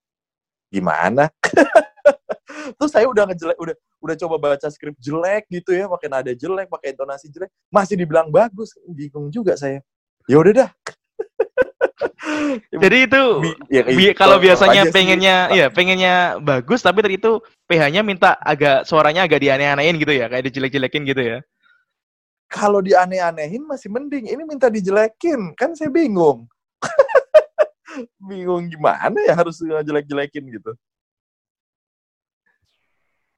gimana? 0.71 1.27
Terus 2.79 2.91
saya 2.95 3.11
udah 3.11 3.27
ngejelek, 3.27 3.59
udah 3.59 3.75
udah 4.01 4.17
coba 4.17 4.37
baca 4.39 4.69
skrip 4.71 4.95
jelek 5.03 5.51
gitu 5.51 5.75
ya, 5.75 5.91
pakai 5.91 6.09
nada 6.09 6.33
jelek, 6.33 6.71
pakai 6.71 6.95
intonasi 6.95 7.27
jelek, 7.29 7.51
masih 7.69 7.99
dibilang 7.99 8.31
bagus, 8.31 8.73
bingung 8.87 9.29
juga 9.29 9.59
saya. 9.59 9.83
Ya 10.31 10.39
udah 10.39 10.53
dah, 10.55 10.71
Jadi 12.71 12.97
itu 13.07 13.23
ya, 13.71 13.83
bi 13.87 14.11
gitu. 14.11 14.19
kalau 14.19 14.37
biasanya 14.41 14.89
pengennya 14.91 15.37
sih. 15.51 15.59
ya 15.61 15.67
pengennya 15.71 16.15
bagus 16.41 16.81
tapi 16.83 17.01
tadi 17.05 17.17
itu 17.17 17.41
PH-nya 17.69 18.03
minta 18.03 18.37
agak 18.41 18.85
suaranya 18.89 19.25
agak 19.25 19.41
dianeh-anehin 19.41 19.97
gitu 20.01 20.13
ya, 20.13 20.27
kayak 20.27 20.45
dijelek-jelekin 20.51 21.03
gitu 21.07 21.23
ya. 21.23 21.39
Kalau 22.51 22.83
dianeh-anehin 22.83 23.63
masih 23.63 23.87
mending. 23.95 24.27
Ini 24.27 24.43
minta 24.43 24.67
dijelekin, 24.67 25.55
kan 25.55 25.71
saya 25.79 25.87
bingung. 25.87 26.51
bingung 28.31 28.67
gimana 28.67 29.23
ya 29.23 29.39
harus 29.39 29.63
jelek-jelekin 29.63 30.51
gitu. 30.51 30.73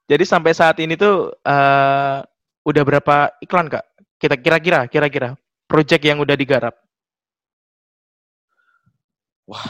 Jadi 0.09 0.25
sampai 0.25 0.52
saat 0.57 0.81
ini 0.81 0.97
tuh 0.97 1.28
uh, 1.45 2.19
udah 2.64 2.83
berapa 2.83 3.37
iklan 3.45 3.69
kak? 3.69 3.85
Kita 4.16 4.40
kira-kira, 4.40 4.88
kira-kira 4.88 5.37
project 5.69 6.02
yang 6.09 6.25
udah 6.25 6.37
digarap? 6.37 6.73
wah 9.52 9.66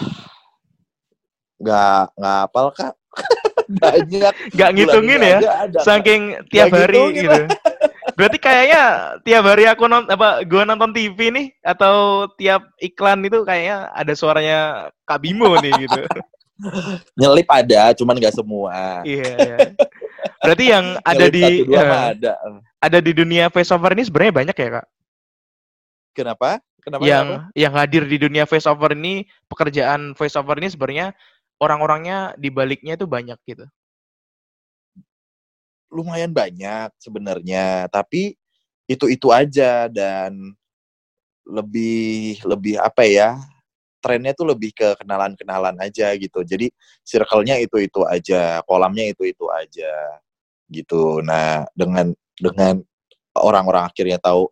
nggak 1.62 2.02
nggak 2.18 2.38
apal 2.46 2.66
kak 2.74 2.94
banyak 3.82 4.34
nggak 4.52 4.70
ngitungin 4.74 5.20
ya 5.22 5.38
ada. 5.66 5.80
saking 5.82 6.22
tiap 6.50 6.68
gak 6.70 6.86
hari 6.86 7.02
gitu 7.16 7.42
berarti 8.22 8.38
kayaknya 8.38 8.82
tiap 9.26 9.42
hari 9.50 9.66
aku 9.66 9.90
nonton 9.90 10.14
apa 10.14 10.46
gua 10.46 10.62
nonton 10.62 10.94
TV 10.94 11.34
nih 11.34 11.46
atau 11.66 12.30
tiap 12.38 12.70
iklan 12.78 13.26
itu 13.26 13.42
kayaknya 13.42 13.90
ada 13.90 14.12
suaranya 14.14 14.58
Kak 15.02 15.26
Bimo 15.26 15.58
nih 15.58 15.74
gitu 15.82 16.06
nyelip 17.18 17.50
ada 17.50 17.90
cuman 17.98 18.22
nggak 18.22 18.38
semua 18.38 19.02
iya, 19.02 19.26
iya. 19.34 19.58
berarti 20.38 20.64
yang 20.70 20.86
ada 21.10 21.26
di 21.26 21.66
ya, 21.66 22.14
ada 22.14 22.32
ada 22.78 22.98
di 23.02 23.10
dunia 23.10 23.50
voiceover 23.50 23.90
ini 23.98 24.06
sebenarnya 24.06 24.34
banyak 24.38 24.54
ya 24.54 24.68
kak 24.78 24.86
kenapa 26.14 26.62
Kenapa 26.82 27.02
yang 27.06 27.26
kenapa? 27.30 27.54
yang 27.54 27.72
hadir 27.78 28.02
di 28.10 28.18
dunia 28.18 28.42
voice 28.42 28.66
over 28.66 28.90
ini 28.90 29.22
pekerjaan 29.46 30.18
voice 30.18 30.34
over 30.34 30.58
ini 30.58 30.66
sebenarnya 30.66 31.14
orang-orangnya 31.62 32.34
di 32.34 32.50
baliknya 32.50 32.98
itu 32.98 33.06
banyak 33.06 33.38
gitu. 33.46 33.70
Lumayan 35.92 36.32
banyak 36.32 36.88
sebenarnya, 36.96 37.86
tapi 37.92 38.32
itu-itu 38.88 39.28
aja 39.28 39.92
dan 39.92 40.56
lebih 41.44 42.40
lebih 42.48 42.80
apa 42.80 43.04
ya? 43.04 43.36
Trennya 44.02 44.34
tuh 44.34 44.50
lebih 44.56 44.74
ke 44.74 44.98
kenalan-kenalan 44.98 45.78
aja 45.78 46.16
gitu. 46.18 46.42
Jadi 46.42 46.72
circle-nya 47.06 47.60
itu-itu 47.62 48.02
aja, 48.08 48.64
kolamnya 48.66 49.12
itu-itu 49.14 49.46
aja 49.52 49.92
gitu. 50.72 51.20
Nah, 51.22 51.68
dengan 51.76 52.10
dengan 52.40 52.80
orang-orang 53.36 53.86
akhirnya 53.88 54.18
tahu 54.18 54.48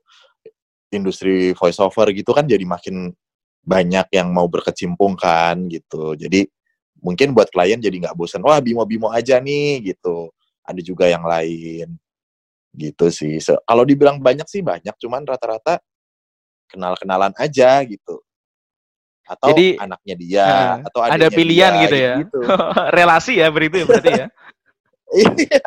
industri 0.92 1.54
voiceover 1.56 2.10
gitu 2.14 2.34
kan 2.34 2.44
jadi 2.46 2.62
makin 2.66 3.14
banyak 3.64 4.06
yang 4.14 4.30
mau 4.34 4.46
berkecimpung 4.50 5.14
kan 5.18 5.68
gitu. 5.70 6.14
Jadi 6.18 6.46
mungkin 7.00 7.32
buat 7.36 7.48
klien 7.52 7.80
jadi 7.80 7.96
nggak 8.08 8.16
bosan. 8.18 8.44
Wah 8.44 8.60
bimo-bimo 8.60 9.10
aja 9.12 9.40
nih 9.40 9.94
gitu. 9.94 10.32
Ada 10.64 10.80
juga 10.84 11.08
yang 11.08 11.24
lain 11.24 11.98
gitu 12.74 13.10
sih. 13.10 13.42
So, 13.42 13.58
kalau 13.66 13.82
dibilang 13.82 14.22
banyak 14.22 14.46
sih 14.46 14.62
banyak, 14.62 14.94
cuman 14.98 15.26
rata-rata 15.26 15.82
kenal-kenalan 16.70 17.34
aja 17.34 17.82
gitu. 17.82 18.22
Atau 19.26 19.54
Jadi, 19.54 19.78
anaknya 19.78 20.14
dia, 20.18 20.46
uh, 20.46 20.74
atau 20.86 21.00
ada 21.06 21.28
pilihan 21.30 21.72
dia, 21.74 21.82
gitu 21.86 21.96
ya. 21.96 22.14
Gitu. 22.22 22.38
Relasi 22.98 23.32
ya 23.38 23.46
berarti 23.50 23.78
ya 23.78 23.86
berarti 23.86 24.12
ya. 24.14 24.28
Iya, 25.10 25.58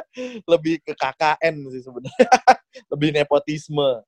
lebih 0.47 0.79
ke 0.87 0.95
KKN 0.95 1.67
sih 1.75 1.83
sebenarnya. 1.83 2.31
lebih 2.95 3.11
nepotisme. 3.11 3.99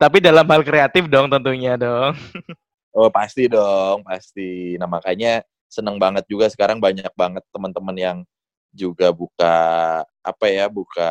Tapi 0.00 0.24
dalam 0.24 0.48
hal 0.48 0.64
kreatif 0.64 1.04
dong 1.04 1.28
tentunya 1.28 1.76
dong. 1.76 2.16
oh 2.96 3.12
pasti 3.12 3.44
dong, 3.44 4.00
pasti. 4.08 4.80
Nah 4.80 4.88
makanya 4.88 5.44
seneng 5.68 6.00
banget 6.00 6.24
juga 6.32 6.48
sekarang 6.48 6.80
banyak 6.80 7.12
banget 7.12 7.44
teman-teman 7.52 7.92
yang 7.92 8.18
juga 8.76 9.08
buka 9.10 9.54
apa 10.20 10.46
ya, 10.52 10.68
buka 10.68 11.10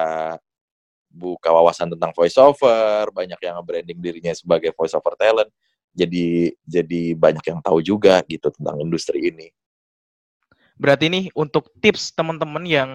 buka 1.10 1.50
wawasan 1.50 1.90
tentang 1.96 2.12
voiceover, 2.12 3.10
banyak 3.10 3.40
yang 3.40 3.58
branding 3.64 3.98
dirinya 3.98 4.34
sebagai 4.36 4.76
voiceover 4.76 5.16
talent. 5.18 5.50
jadi 5.96 6.52
jadi 6.68 7.16
banyak 7.16 7.46
yang 7.48 7.64
tahu 7.64 7.80
juga 7.80 8.20
gitu 8.28 8.52
tentang 8.52 8.84
industri 8.84 9.32
ini. 9.32 9.48
Berarti 10.76 11.08
nih 11.08 11.26
untuk 11.32 11.72
tips 11.80 12.12
teman-teman 12.12 12.68
yang 12.68 12.90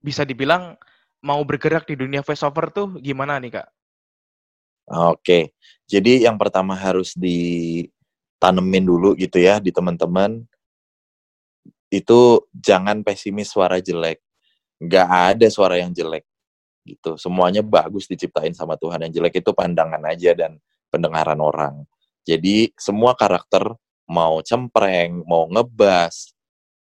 bisa 0.00 0.24
dibilang 0.24 0.80
mau 1.20 1.44
bergerak 1.44 1.84
di 1.84 1.92
dunia 1.92 2.24
voiceover 2.24 2.72
tuh 2.72 2.96
gimana 3.04 3.36
nih 3.36 3.60
kak? 3.60 3.68
Oke, 4.88 5.52
jadi 5.84 6.24
yang 6.24 6.40
pertama 6.40 6.72
harus 6.72 7.12
ditanemin 7.12 8.88
dulu 8.88 9.12
gitu 9.20 9.36
ya 9.36 9.60
di 9.60 9.68
teman-teman 9.68 10.48
itu 11.88 12.44
jangan 12.52 13.00
pesimis 13.04 13.52
suara 13.52 13.80
jelek. 13.80 14.20
Nggak 14.78 15.08
ada 15.08 15.46
suara 15.50 15.80
yang 15.80 15.90
jelek 15.90 16.24
gitu. 16.88 17.20
Semuanya 17.20 17.60
bagus 17.60 18.08
diciptain 18.08 18.56
sama 18.56 18.80
Tuhan. 18.80 19.04
Yang 19.04 19.20
jelek 19.20 19.44
itu 19.44 19.50
pandangan 19.52 20.00
aja 20.08 20.32
dan 20.32 20.56
pendengaran 20.88 21.36
orang. 21.40 21.84
Jadi 22.24 22.72
semua 22.80 23.12
karakter 23.12 23.76
mau 24.08 24.40
cempreng, 24.40 25.20
mau 25.28 25.44
ngebas, 25.52 26.32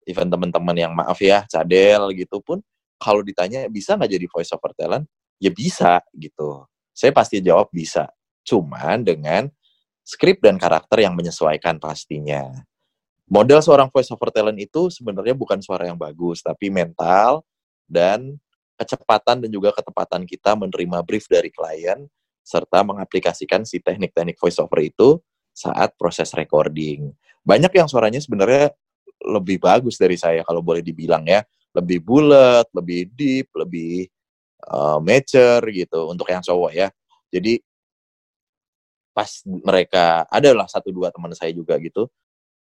even 0.05 0.29
teman-teman 0.29 0.77
yang 0.77 0.93
maaf 0.93 1.17
ya, 1.21 1.49
cadel 1.49 2.13
gitu 2.13 2.41
pun, 2.45 2.61
kalau 3.01 3.25
ditanya 3.25 3.65
bisa 3.73 3.97
nggak 3.97 4.13
jadi 4.13 4.27
voice 4.29 4.53
over 4.53 4.73
talent, 4.77 5.09
ya 5.41 5.49
bisa 5.49 6.05
gitu. 6.13 6.69
Saya 6.93 7.11
pasti 7.17 7.41
jawab 7.41 7.73
bisa. 7.73 8.09
Cuman 8.45 9.03
dengan 9.03 9.49
skrip 10.05 10.45
dan 10.45 10.61
karakter 10.61 11.01
yang 11.01 11.17
menyesuaikan 11.17 11.81
pastinya. 11.81 12.65
Model 13.25 13.61
seorang 13.65 13.89
voice 13.89 14.13
over 14.13 14.29
talent 14.29 14.61
itu 14.61 14.93
sebenarnya 14.93 15.33
bukan 15.33 15.57
suara 15.65 15.89
yang 15.89 15.97
bagus, 15.97 16.45
tapi 16.45 16.69
mental 16.69 17.41
dan 17.89 18.37
kecepatan 18.77 19.41
dan 19.41 19.51
juga 19.51 19.73
ketepatan 19.73 20.29
kita 20.29 20.53
menerima 20.59 21.01
brief 21.07 21.25
dari 21.31 21.49
klien 21.49 22.05
serta 22.45 22.85
mengaplikasikan 22.85 23.65
si 23.65 23.81
teknik-teknik 23.81 24.37
voice 24.37 24.61
over 24.61 24.77
itu 24.85 25.17
saat 25.57 25.97
proses 25.97 26.29
recording. 26.37 27.17
Banyak 27.41 27.73
yang 27.73 27.89
suaranya 27.89 28.21
sebenarnya 28.21 28.77
lebih 29.25 29.57
bagus 29.57 29.97
dari 29.97 30.21
saya 30.21 30.45
kalau 30.45 30.61
boleh 30.61 30.85
dibilang 30.85 31.25
ya, 31.25 31.41
lebih 31.73 32.05
bulat, 32.05 32.69
lebih 32.77 33.09
deep, 33.17 33.49
lebih 33.57 34.05
uh, 34.69 35.01
mature 35.01 35.65
gitu 35.73 36.13
untuk 36.13 36.29
yang 36.29 36.45
cowok 36.45 36.73
ya. 36.77 36.89
Jadi 37.33 37.57
pas 39.17 39.31
mereka 39.47 40.27
adalah 40.29 40.69
satu 40.69 40.93
dua 40.93 41.09
teman 41.09 41.33
saya 41.33 41.55
juga 41.55 41.79
gitu, 41.81 42.11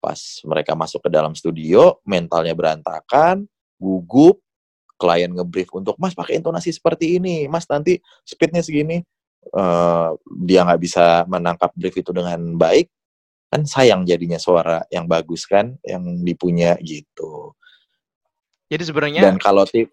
pas 0.02 0.18
mereka 0.50 0.74
masuk 0.74 1.06
ke 1.06 1.10
dalam 1.14 1.38
studio, 1.38 2.02
mentalnya 2.04 2.58
berantakan, 2.58 3.46
gugup, 3.78 4.42
klien 4.98 5.30
ngebrief 5.30 5.70
untuk 5.78 5.96
Mas 6.02 6.18
pakai 6.18 6.42
intonasi 6.42 6.74
seperti 6.74 7.22
ini, 7.22 7.46
Mas 7.46 7.70
nanti 7.70 8.02
speednya 8.26 8.66
segini, 8.66 9.06
uh, 9.54 10.18
dia 10.42 10.66
nggak 10.66 10.82
bisa 10.82 11.26
menangkap 11.30 11.70
brief 11.78 11.94
itu 11.94 12.10
dengan 12.10 12.58
baik, 12.58 12.90
kan 13.54 13.62
sayang 13.64 14.02
jadinya 14.10 14.42
suara 14.42 14.82
yang 14.90 15.06
bagus 15.06 15.46
kan, 15.46 15.78
yang 15.86 16.02
dipunya 16.26 16.74
gitu. 16.82 17.54
Jadi 18.72 18.84
sebenarnya 18.88 19.22
dan 19.22 19.38
kalau 19.38 19.68
tip, 19.70 19.92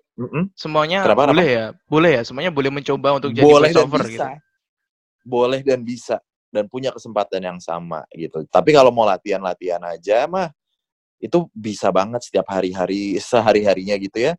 semuanya 0.55 1.03
kenapa, 1.05 1.35
boleh 1.35 1.45
kenapa? 1.45 1.59
ya, 1.61 1.67
boleh 1.91 2.11
ya, 2.17 2.23
semuanya 2.25 2.53
boleh 2.55 2.71
mencoba 2.71 3.09
untuk 3.21 3.31
jadi 3.37 3.45
boleh 3.45 3.71
dan 3.75 3.89
bisa. 3.89 4.09
gitu. 4.09 4.27
Boleh 5.29 5.61
dan 5.61 5.81
bisa 5.85 6.17
dan 6.49 6.67
punya 6.67 6.93
kesempatan 6.93 7.45
yang 7.45 7.59
sama 7.61 8.05
gitu. 8.13 8.45
Tapi 8.49 8.73
kalau 8.73 8.93
mau 8.93 9.05
latihan-latihan 9.05 9.81
aja 9.85 10.25
mah 10.29 10.49
itu 11.19 11.51
bisa 11.51 11.91
banget 11.91 12.23
setiap 12.25 12.47
hari-hari 12.49 13.19
sehari-harinya 13.19 13.99
gitu 13.99 14.31
ya 14.31 14.33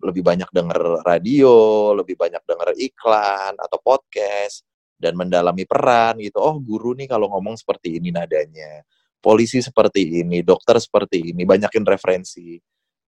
lebih 0.00 0.24
banyak 0.24 0.48
denger 0.48 1.04
radio, 1.04 1.52
lebih 1.92 2.16
banyak 2.16 2.40
denger 2.48 2.70
iklan 2.80 3.52
atau 3.60 3.76
podcast 3.84 4.64
dan 4.96 5.12
mendalami 5.18 5.68
peran 5.68 6.16
gitu. 6.16 6.40
Oh, 6.40 6.56
guru 6.56 6.96
nih 6.96 7.10
kalau 7.10 7.28
ngomong 7.28 7.60
seperti 7.60 8.00
ini 8.00 8.08
nadanya. 8.08 8.86
Polisi 9.22 9.60
seperti 9.60 10.24
ini, 10.24 10.40
dokter 10.42 10.80
seperti 10.80 11.30
ini, 11.30 11.44
banyakin 11.46 11.84
referensi. 11.86 12.58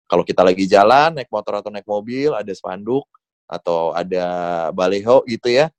Kalau 0.09 0.25
kita 0.25 0.41
lagi 0.41 0.65
jalan, 0.65 1.21
naik 1.21 1.29
motor 1.29 1.61
atau 1.61 1.69
naik 1.69 1.85
mobil, 1.85 2.33
ada 2.33 2.49
spanduk 2.55 3.05
atau 3.45 3.93
ada 3.93 4.25
baleho 4.73 5.21
gitu 5.29 5.53
ya. 5.53 5.69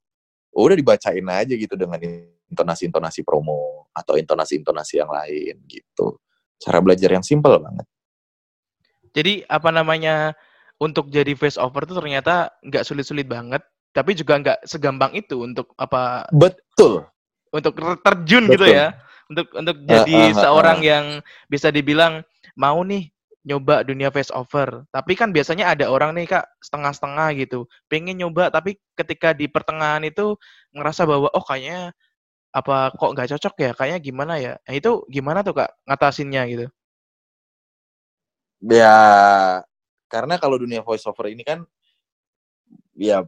Udah 0.55 0.75
dibacain 0.77 1.27
aja 1.27 1.51
gitu 1.51 1.75
dengan 1.75 1.99
intonasi-intonasi 2.51 3.23
promo 3.23 3.87
atau 3.95 4.19
intonasi-intonasi 4.19 4.99
yang 4.99 5.11
lain 5.11 5.55
gitu. 5.65 6.19
Cara 6.61 6.83
belajar 6.83 7.09
yang 7.09 7.25
simple 7.25 7.57
banget. 7.57 7.87
Jadi 9.11 9.33
apa 9.47 9.69
namanya 9.71 10.35
untuk 10.79 11.11
jadi 11.11 11.35
face 11.35 11.59
over 11.59 11.83
tuh 11.83 11.99
ternyata 11.99 12.51
nggak 12.63 12.83
sulit-sulit 12.87 13.27
banget, 13.27 13.61
tapi 13.91 14.15
juga 14.15 14.39
nggak 14.39 14.59
segampang 14.65 15.13
itu 15.13 15.43
untuk 15.43 15.71
apa? 15.75 16.25
Betul. 16.31 17.05
Untuk 17.51 17.75
terjun 17.77 18.47
Betul. 18.47 18.53
gitu 18.55 18.65
ya, 18.71 18.95
untuk 19.27 19.47
untuk 19.51 19.77
jadi 19.83 20.15
uh, 20.15 20.27
uh, 20.31 20.33
uh, 20.35 20.41
seorang 20.41 20.79
yang 20.79 21.05
bisa 21.51 21.67
dibilang 21.67 22.23
mau 22.55 22.79
nih 22.87 23.11
nyoba 23.43 23.83
dunia 23.83 24.13
face 24.13 24.31
over. 24.31 24.85
Tapi 24.93 25.13
kan 25.17 25.35
biasanya 25.35 25.73
ada 25.75 25.89
orang 25.89 26.15
nih 26.15 26.29
kak 26.29 26.45
setengah-setengah 26.63 27.27
gitu, 27.41 27.67
pengen 27.91 28.21
nyoba 28.21 28.53
tapi 28.53 28.77
ketika 28.95 29.35
di 29.35 29.51
pertengahan 29.51 30.05
itu 30.07 30.37
ngerasa 30.71 31.03
bahwa 31.03 31.27
oh 31.33 31.43
kayaknya 31.43 31.91
apa 32.51 32.91
kok 32.95 33.11
nggak 33.15 33.29
cocok 33.35 33.55
ya, 33.63 33.71
kayaknya 33.71 33.99
gimana 34.03 34.33
ya? 34.39 34.53
Nah, 34.67 34.73
itu 34.75 35.07
gimana 35.07 35.39
tuh 35.39 35.55
kak 35.55 35.71
ngatasinnya 35.87 36.43
gitu? 36.51 36.67
Ya 38.61 38.97
karena 40.11 40.35
kalau 40.37 40.59
dunia 40.59 40.83
voice 40.83 41.07
over 41.07 41.31
ini 41.31 41.41
kan 41.47 41.63
ya 42.93 43.23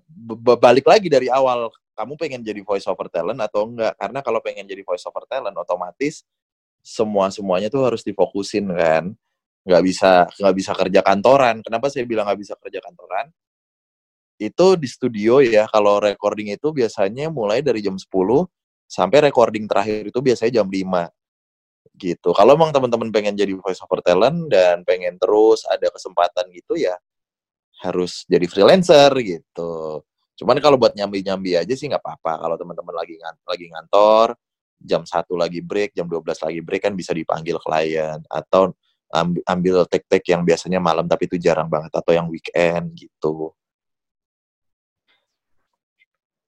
balik 0.60 0.86
lagi 0.86 1.08
dari 1.08 1.32
awal 1.32 1.72
kamu 1.96 2.14
pengen 2.20 2.42
jadi 2.44 2.62
voice 2.62 2.86
over 2.86 3.08
talent 3.08 3.40
atau 3.40 3.66
enggak? 3.70 3.96
Karena 3.98 4.20
kalau 4.20 4.44
pengen 4.44 4.68
jadi 4.68 4.84
voice 4.84 5.08
over 5.08 5.24
talent 5.26 5.56
otomatis 5.56 6.28
semua 6.84 7.32
semuanya 7.32 7.72
tuh 7.72 7.88
harus 7.88 8.04
difokusin 8.04 8.68
kan? 8.76 9.16
Nggak 9.64 9.84
bisa 9.88 10.12
nggak 10.36 10.56
bisa 10.60 10.72
kerja 10.76 11.00
kantoran. 11.00 11.64
Kenapa 11.64 11.88
saya 11.88 12.04
bilang 12.04 12.28
nggak 12.28 12.42
bisa 12.44 12.54
kerja 12.60 12.84
kantoran? 12.84 13.32
Itu 14.36 14.76
di 14.76 14.90
studio 14.92 15.40
ya 15.40 15.70
kalau 15.72 16.04
recording 16.04 16.52
itu 16.52 16.76
biasanya 16.76 17.32
mulai 17.32 17.64
dari 17.64 17.80
jam 17.80 17.96
10 17.96 18.04
sampai 18.86 19.30
recording 19.30 19.66
terakhir 19.66 20.08
itu 20.08 20.20
biasanya 20.20 20.62
jam 20.62 20.68
5 20.70 21.10
gitu. 21.98 22.34
Kalau 22.34 22.58
emang 22.58 22.74
teman-teman 22.74 23.10
pengen 23.14 23.38
jadi 23.38 23.54
voice 23.54 23.82
over 23.86 24.02
talent 24.02 24.50
dan 24.50 24.82
pengen 24.82 25.18
terus 25.22 25.62
ada 25.70 25.90
kesempatan 25.94 26.50
gitu 26.54 26.74
ya 26.80 26.98
harus 27.84 28.24
jadi 28.26 28.46
freelancer 28.48 29.12
gitu. 29.22 30.02
Cuman 30.40 30.58
kalau 30.64 30.80
buat 30.80 30.98
nyambi-nyambi 30.98 31.60
aja 31.60 31.74
sih 31.76 31.86
nggak 31.92 32.02
apa-apa. 32.02 32.42
Kalau 32.42 32.56
teman-teman 32.58 32.96
lagi 32.96 33.14
ngan 33.20 33.36
lagi 33.46 33.66
ngantor, 33.70 34.28
jam 34.82 35.04
satu 35.06 35.38
lagi 35.38 35.62
break, 35.62 35.94
jam 35.94 36.10
12 36.10 36.42
lagi 36.42 36.60
break 36.64 36.82
kan 36.90 36.94
bisa 36.98 37.14
dipanggil 37.14 37.62
klien 37.62 38.20
atau 38.32 38.74
ambil, 39.14 39.42
ambil 39.46 39.76
tek-tek 39.86 40.26
yang 40.34 40.42
biasanya 40.42 40.82
malam 40.82 41.06
tapi 41.06 41.30
itu 41.30 41.38
jarang 41.38 41.70
banget 41.70 41.94
atau 41.94 42.12
yang 42.12 42.26
weekend 42.32 42.98
gitu. 42.98 43.54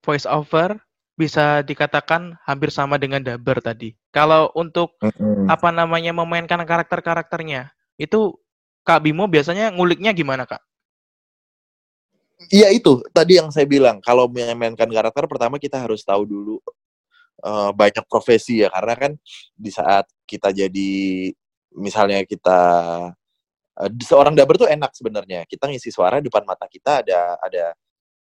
Voice 0.01 0.25
over 0.25 0.81
bisa 1.15 1.63
dikatakan 1.63 2.36
hampir 2.43 2.69
sama 2.69 2.99
dengan 2.99 3.23
Daber 3.23 3.63
tadi. 3.63 3.95
Kalau 4.12 4.51
untuk 4.51 4.99
mm-hmm. 4.99 5.47
apa 5.47 5.71
namanya 5.71 6.12
memainkan 6.12 6.60
karakter-karakternya, 6.67 7.71
itu 7.95 8.36
Kak 8.84 9.01
Bimo 9.01 9.25
biasanya 9.25 9.71
nguliknya 9.71 10.12
gimana, 10.12 10.43
Kak? 10.43 10.62
Iya 12.51 12.69
itu 12.75 12.99
tadi 13.15 13.39
yang 13.39 13.49
saya 13.49 13.63
bilang. 13.63 14.04
Kalau 14.04 14.28
memainkan 14.28 14.91
karakter 14.91 15.23
pertama 15.25 15.56
kita 15.56 15.80
harus 15.80 16.04
tahu 16.04 16.28
dulu 16.28 16.60
uh, 17.47 17.71
banyak 17.71 18.04
profesi 18.12 18.60
ya 18.62 18.67
karena 18.67 18.93
kan 18.99 19.12
di 19.56 19.71
saat 19.71 20.06
kita 20.28 20.51
jadi 20.51 20.91
misalnya 21.80 22.28
kita 22.28 22.60
uh, 23.80 23.89
seorang 24.04 24.36
daber 24.36 24.60
tuh 24.60 24.67
enak 24.67 24.91
sebenarnya. 24.91 25.47
Kita 25.47 25.71
ngisi 25.71 25.89
suara 25.95 26.19
depan 26.19 26.43
mata 26.43 26.67
kita 26.67 27.01
ada 27.08 27.39
ada 27.39 27.71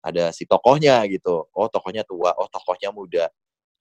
ada 0.06 0.30
si 0.30 0.46
tokohnya 0.46 1.02
gitu. 1.10 1.50
Oh, 1.50 1.66
tokohnya 1.66 2.06
tua, 2.06 2.38
oh 2.38 2.46
tokohnya 2.46 2.94
muda. 2.94 3.26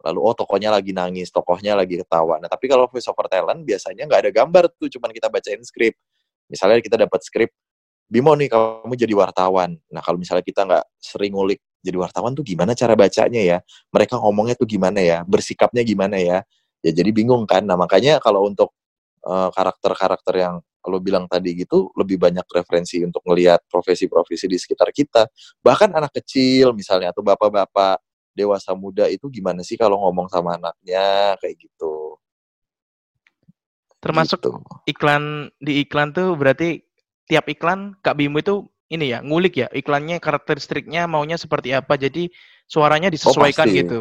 Lalu 0.04 0.20
oh 0.24 0.34
tokohnya 0.36 0.72
lagi 0.72 0.96
nangis, 0.96 1.28
tokohnya 1.28 1.76
lagi 1.76 2.00
ketawa. 2.00 2.40
Nah, 2.40 2.48
tapi 2.48 2.68
kalau 2.72 2.88
voice 2.88 3.08
over 3.08 3.28
talent 3.28 3.64
biasanya 3.68 4.08
nggak 4.08 4.20
ada 4.28 4.30
gambar 4.32 4.64
tuh, 4.80 4.88
cuman 4.88 5.12
kita 5.12 5.28
bacain 5.28 5.60
skrip. 5.60 5.92
Misalnya 6.48 6.80
kita 6.80 6.96
dapat 6.96 7.20
skrip, 7.24 7.52
Bimo 8.04 8.36
nih 8.36 8.52
kamu 8.52 8.94
jadi 8.94 9.14
wartawan. 9.16 9.80
Nah, 9.88 10.04
kalau 10.04 10.20
misalnya 10.20 10.44
kita 10.44 10.68
nggak 10.68 10.84
sering 11.00 11.32
ngulik 11.32 11.60
jadi 11.80 11.96
wartawan 11.96 12.36
tuh 12.36 12.44
gimana 12.44 12.76
cara 12.76 12.92
bacanya 12.96 13.40
ya? 13.40 13.58
Mereka 13.92 14.20
ngomongnya 14.20 14.56
tuh 14.56 14.68
gimana 14.68 15.00
ya? 15.00 15.24
Bersikapnya 15.24 15.80
gimana 15.84 16.20
ya? 16.20 16.44
Ya 16.84 16.90
jadi 16.92 17.10
bingung 17.16 17.48
kan. 17.48 17.64
Nah, 17.64 17.76
makanya 17.80 18.20
kalau 18.20 18.44
untuk 18.44 18.76
eh, 19.24 19.48
karakter-karakter 19.52 20.34
uh, 20.36 20.40
yang 20.40 20.54
kalau 20.84 21.00
bilang 21.00 21.24
tadi 21.24 21.56
gitu 21.56 21.88
lebih 21.96 22.20
banyak 22.20 22.44
referensi 22.52 23.00
untuk 23.00 23.24
melihat 23.24 23.64
profesi-profesi 23.64 24.44
di 24.44 24.60
sekitar 24.60 24.92
kita. 24.92 25.24
Bahkan 25.64 25.96
anak 25.96 26.12
kecil 26.20 26.76
misalnya 26.76 27.16
atau 27.16 27.24
bapak-bapak 27.24 28.04
dewasa 28.36 28.76
muda 28.76 29.08
itu 29.08 29.32
gimana 29.32 29.64
sih 29.64 29.80
kalau 29.80 29.96
ngomong 30.04 30.28
sama 30.28 30.60
anaknya 30.60 31.40
kayak 31.40 31.56
gitu. 31.56 32.20
Termasuk 34.04 34.44
gitu. 34.44 34.60
iklan 34.84 35.48
di 35.56 35.80
iklan 35.80 36.12
tuh 36.12 36.36
berarti 36.36 36.84
tiap 37.24 37.48
iklan 37.48 37.96
Kak 38.04 38.20
Bimo 38.20 38.44
itu 38.44 38.68
ini 38.92 39.16
ya 39.16 39.24
ngulik 39.24 39.56
ya 39.56 39.72
iklannya 39.72 40.20
karakteristiknya 40.20 41.08
maunya 41.08 41.40
seperti 41.40 41.72
apa. 41.72 41.96
Jadi 41.96 42.28
suaranya 42.68 43.08
disesuaikan 43.08 43.72
oh, 43.72 43.72
gitu 43.72 44.00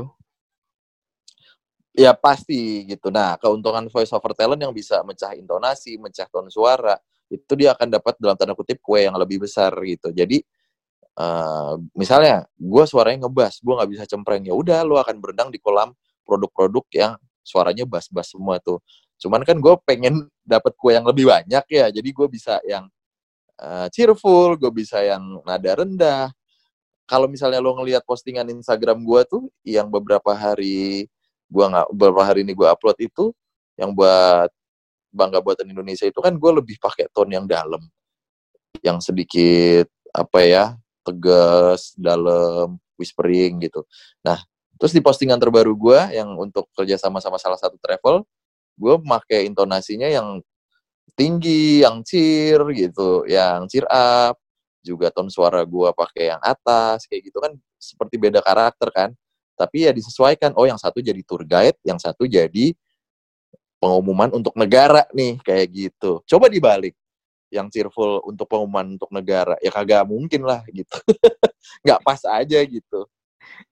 Ya 1.93 2.17
pasti 2.17 2.89
gitu. 2.89 3.13
Nah, 3.13 3.37
keuntungan 3.37 3.85
voice 3.85 4.09
over 4.09 4.33
talent 4.33 4.57
yang 4.57 4.73
bisa 4.73 5.05
mecah 5.05 5.37
intonasi, 5.37 6.01
mecah 6.01 6.25
tone 6.25 6.49
suara, 6.49 6.97
itu 7.29 7.53
dia 7.53 7.77
akan 7.77 7.85
dapat 7.93 8.17
dalam 8.17 8.33
tanda 8.33 8.57
kutip 8.57 8.81
kue 8.81 9.05
yang 9.05 9.13
lebih 9.13 9.45
besar 9.45 9.73
gitu. 9.85 10.09
Jadi 10.09 10.41
uh, 11.21 11.77
misalnya 11.93 12.49
gue 12.57 12.83
suaranya 12.89 13.29
ngebas, 13.29 13.61
gue 13.61 13.73
nggak 13.77 13.91
bisa 13.93 14.03
cempreng 14.09 14.41
ya 14.45 14.53
udah 14.57 14.81
lo 14.81 14.97
akan 14.97 15.21
berenang 15.21 15.49
di 15.53 15.61
kolam 15.61 15.93
produk-produk 16.25 16.85
yang 16.93 17.13
suaranya 17.45 17.85
bass-bass 17.85 18.33
semua 18.33 18.57
tuh. 18.57 18.81
Cuman 19.21 19.45
kan 19.45 19.57
gue 19.61 19.73
pengen 19.85 20.25
dapat 20.41 20.73
kue 20.73 20.97
yang 20.97 21.05
lebih 21.05 21.29
banyak 21.29 21.65
ya, 21.69 21.85
jadi 21.93 22.09
gue 22.09 22.27
bisa 22.29 22.57
yang 22.65 22.89
uh, 23.61 23.87
cheerful, 23.93 24.57
gue 24.57 24.71
bisa 24.73 24.97
yang 25.05 25.21
nada 25.45 25.71
rendah. 25.77 26.33
Kalau 27.05 27.27
misalnya 27.29 27.59
lo 27.59 27.75
ngelihat 27.77 28.01
postingan 28.07 28.47
Instagram 28.49 29.03
gue 29.05 29.21
tuh 29.27 29.43
yang 29.67 29.91
beberapa 29.91 30.31
hari 30.33 31.05
gue 31.49 31.65
nggak 31.65 31.87
beberapa 31.93 32.23
hari 32.23 32.41
ini 32.45 32.53
gue 32.55 32.67
upload 32.67 32.97
itu 33.01 33.33
yang 33.77 33.93
buat 33.93 34.49
bangga 35.13 35.39
buatan 35.45 35.69
Indonesia 35.69 36.09
itu 36.09 36.17
kan 36.19 36.33
gue 36.33 36.51
lebih 36.51 36.81
pakai 36.81 37.09
tone 37.13 37.37
yang 37.37 37.45
dalam. 37.45 37.81
Yang 38.81 39.13
sedikit 39.13 39.87
apa 40.13 40.39
ya 40.41 40.65
tegas 41.05 41.93
dalam 41.97 42.81
whispering 42.97 43.61
gitu. 43.61 43.85
Nah 44.25 44.41
terus 44.81 44.91
di 44.91 45.01
postingan 45.01 45.37
terbaru 45.37 45.77
gue 45.77 45.99
yang 46.17 46.33
untuk 46.35 46.67
kerja 46.73 46.97
sama 46.97 47.21
sama 47.21 47.37
salah 47.37 47.57
satu 47.61 47.77
travel 47.77 48.25
gue 48.73 48.95
pakai 49.05 49.45
intonasinya 49.45 50.09
yang 50.09 50.41
tinggi 51.13 51.85
yang 51.85 52.01
cheer 52.01 52.59
gitu 52.73 53.25
yang 53.29 53.69
cheer 53.69 53.85
up. 53.89 54.37
Juga 54.83 55.07
tone 55.13 55.31
suara 55.31 55.63
gue 55.63 55.89
pakai 55.95 56.33
yang 56.35 56.41
atas 56.43 57.07
kayak 57.07 57.31
gitu 57.31 57.39
kan 57.39 57.55
seperti 57.79 58.19
beda 58.19 58.43
karakter 58.43 58.89
kan 58.91 59.09
tapi 59.55 59.85
ya 59.87 59.91
disesuaikan. 59.93 60.53
Oh 60.57 60.65
yang 60.65 60.77
satu 60.77 60.99
jadi 60.99 61.19
tour 61.25 61.45
guide 61.45 61.77
yang 61.85 61.97
satu 61.97 62.25
jadi 62.25 62.73
pengumuman 63.83 64.31
untuk 64.31 64.55
negara 64.55 65.03
nih 65.11 65.39
kayak 65.43 65.67
gitu. 65.71 66.23
Coba 66.23 66.47
dibalik. 66.47 66.95
Yang 67.53 67.67
cheerful 67.75 68.23
untuk 68.25 68.49
pengumuman 68.49 68.95
untuk 68.97 69.11
negara. 69.13 69.59
Ya 69.59 69.69
kagak 69.69 70.07
mungkin 70.07 70.47
lah 70.47 70.63
gitu. 70.71 70.95
Nggak 71.85 71.99
pas 72.01 72.21
aja 72.25 72.59
gitu. 72.63 73.05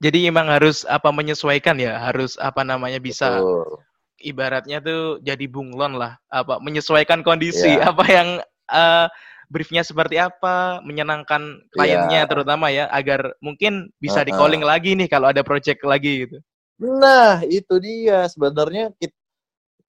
Jadi 0.04 0.28
emang 0.30 0.52
harus 0.52 0.84
apa 0.86 1.10
menyesuaikan 1.10 1.80
ya? 1.80 1.98
Harus 1.98 2.36
apa 2.38 2.62
namanya 2.62 3.02
bisa 3.02 3.39
Betul. 3.39 3.82
ibaratnya 4.22 4.78
tuh 4.84 5.17
jadi 5.24 5.46
bunglon 5.50 5.98
lah. 5.98 6.20
Apa 6.30 6.62
menyesuaikan 6.62 7.26
kondisi. 7.26 7.80
Yeah. 7.80 7.89
apa 7.89 8.06
yang 8.06 8.30
uh, 8.70 9.08
briefnya 9.51 9.83
seperti 9.83 10.15
apa, 10.15 10.79
menyenangkan 10.87 11.59
kliennya 11.75 12.23
yeah. 12.23 12.29
terutama 12.31 12.71
ya, 12.71 12.87
agar 12.87 13.35
mungkin 13.43 13.91
bisa 13.99 14.19
uh 14.19 14.23
-huh. 14.23 14.27
di 14.27 14.33
calling 14.33 14.63
lagi 14.63 14.95
nih 14.95 15.11
kalau 15.11 15.27
ada 15.27 15.43
project 15.43 15.83
lagi 15.83 16.25
gitu. 16.25 16.39
Nah, 16.79 17.43
itu 17.43 17.75
dia 17.83 18.25
sebenarnya 18.31 18.95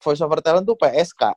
voice 0.03 0.19
over 0.19 0.43
talent 0.43 0.67
tuh 0.67 0.75
PSK. 0.75 1.31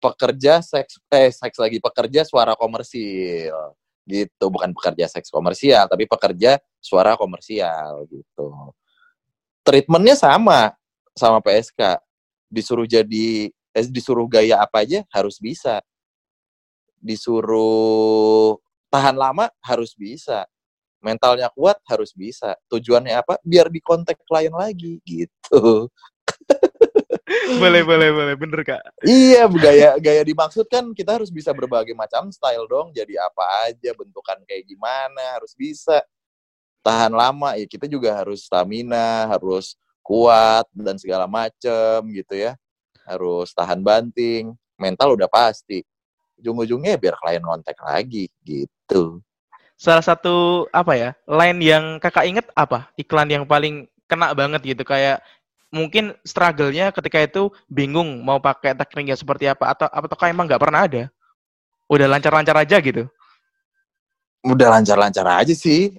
Pekerja 0.00 0.58
seks 0.64 0.98
eh 1.12 1.30
seks 1.30 1.56
lagi 1.60 1.78
pekerja 1.78 2.26
suara 2.26 2.58
komersil 2.58 3.54
gitu, 4.08 4.44
bukan 4.50 4.74
pekerja 4.74 5.06
seks 5.06 5.30
komersial, 5.30 5.86
tapi 5.86 6.08
pekerja 6.10 6.58
suara 6.82 7.14
komersial 7.14 8.10
gitu. 8.10 8.74
Treatmentnya 9.62 10.18
sama 10.18 10.74
sama 11.14 11.38
PSK. 11.38 12.00
Disuruh 12.50 12.88
jadi 12.88 13.52
eh, 13.52 13.86
disuruh 13.86 14.26
gaya 14.26 14.58
apa 14.58 14.82
aja 14.82 15.06
harus 15.14 15.38
bisa 15.38 15.78
disuruh 17.00 18.60
tahan 18.92 19.16
lama 19.16 19.48
harus 19.64 19.96
bisa. 19.96 20.44
Mentalnya 21.00 21.48
kuat 21.48 21.80
harus 21.88 22.12
bisa. 22.12 22.52
Tujuannya 22.68 23.16
apa? 23.16 23.40
Biar 23.40 23.72
di 23.72 23.80
kontak 23.80 24.20
klien 24.28 24.52
lagi 24.52 25.00
gitu. 25.08 25.88
Boleh 27.56 27.82
boleh 27.86 28.10
boleh. 28.12 28.34
Bener 28.36 28.60
kak. 28.62 28.82
Iya 29.06 29.48
gaya 29.48 29.96
gaya 29.96 30.22
dimaksud 30.22 30.68
kan 30.68 30.92
kita 30.92 31.16
harus 31.16 31.32
bisa 31.32 31.56
berbagai 31.56 31.96
macam 31.96 32.28
style 32.28 32.68
dong. 32.68 32.92
Jadi 32.92 33.16
apa 33.16 33.70
aja 33.70 33.90
bentukan 33.96 34.38
kayak 34.44 34.68
gimana 34.68 35.40
harus 35.40 35.56
bisa. 35.56 36.04
Tahan 36.84 37.12
lama 37.16 37.56
ya 37.56 37.64
kita 37.64 37.88
juga 37.88 38.12
harus 38.16 38.44
stamina 38.44 39.28
harus 39.28 39.76
kuat 40.04 40.68
dan 40.76 41.00
segala 41.00 41.24
macem 41.24 42.04
gitu 42.12 42.36
ya. 42.36 42.60
Harus 43.08 43.56
tahan 43.56 43.80
banting. 43.80 44.52
Mental 44.76 45.16
udah 45.16 45.28
pasti 45.28 45.84
ujung-ujungnya 46.40 46.96
biar 46.96 47.14
klien 47.20 47.44
kontak 47.44 47.76
lagi 47.84 48.32
gitu. 48.42 49.20
Salah 49.76 50.04
satu 50.04 50.68
apa 50.72 50.92
ya 50.96 51.10
line 51.24 51.60
yang 51.60 51.84
kakak 52.00 52.28
inget 52.28 52.46
apa 52.52 52.88
iklan 53.00 53.28
yang 53.28 53.44
paling 53.48 53.88
kena 54.04 54.32
banget 54.34 54.60
gitu 54.76 54.82
kayak 54.84 55.22
mungkin 55.70 56.12
struggle-nya 56.26 56.90
ketika 56.90 57.22
itu 57.22 57.48
bingung 57.70 58.20
mau 58.26 58.42
pakai 58.42 58.74
tekniknya 58.74 59.14
seperti 59.14 59.46
apa 59.46 59.70
atau 59.70 59.86
apakah 59.86 60.28
emang 60.28 60.50
nggak 60.50 60.60
pernah 60.60 60.84
ada? 60.84 61.02
Udah 61.86 62.06
lancar-lancar 62.10 62.56
aja 62.58 62.76
gitu? 62.82 63.06
Udah 64.42 64.68
lancar-lancar 64.78 65.26
aja 65.42 65.54
sih. 65.54 65.98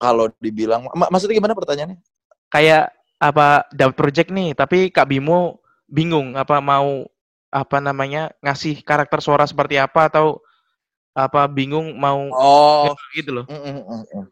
Kalau 0.00 0.28
dibilang, 0.42 0.90
mak 0.92 1.08
maksudnya 1.08 1.38
gimana 1.38 1.56
pertanyaannya? 1.56 1.98
Kayak 2.50 2.92
apa 3.16 3.64
dapat 3.72 3.94
project 3.96 4.28
nih, 4.34 4.52
tapi 4.52 4.92
Kak 4.92 5.08
Bimo 5.08 5.64
bingung 5.88 6.34
apa 6.36 6.60
mau 6.60 7.08
apa 7.54 7.78
namanya 7.78 8.34
ngasih 8.42 8.82
karakter 8.82 9.22
suara 9.22 9.46
seperti 9.46 9.78
apa 9.78 10.10
atau 10.10 10.42
apa 11.14 11.46
bingung 11.46 11.94
mau 11.94 12.26
oh 12.34 12.90
gitu 13.14 13.30
loh. 13.30 13.46
Mm, 13.46 13.62
mm, 13.62 13.82
mm, 13.86 14.04
mm. 14.10 14.26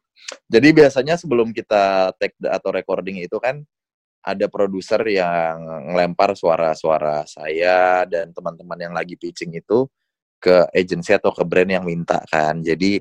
Jadi 0.50 0.68
biasanya 0.74 1.14
sebelum 1.14 1.54
kita 1.54 2.10
take 2.18 2.34
atau 2.42 2.74
recording 2.74 3.22
itu 3.22 3.38
kan 3.38 3.62
ada 4.22 4.46
produser 4.50 5.02
yang 5.06 5.62
ngelempar 5.94 6.34
suara-suara 6.34 7.22
saya 7.26 8.02
dan 8.10 8.34
teman-teman 8.34 8.78
yang 8.78 8.94
lagi 8.94 9.14
pitching 9.14 9.54
itu 9.54 9.86
ke 10.42 10.66
agensi 10.74 11.14
atau 11.14 11.30
ke 11.30 11.46
brand 11.46 11.70
yang 11.70 11.86
minta 11.86 12.18
kan. 12.26 12.58
Jadi 12.58 12.98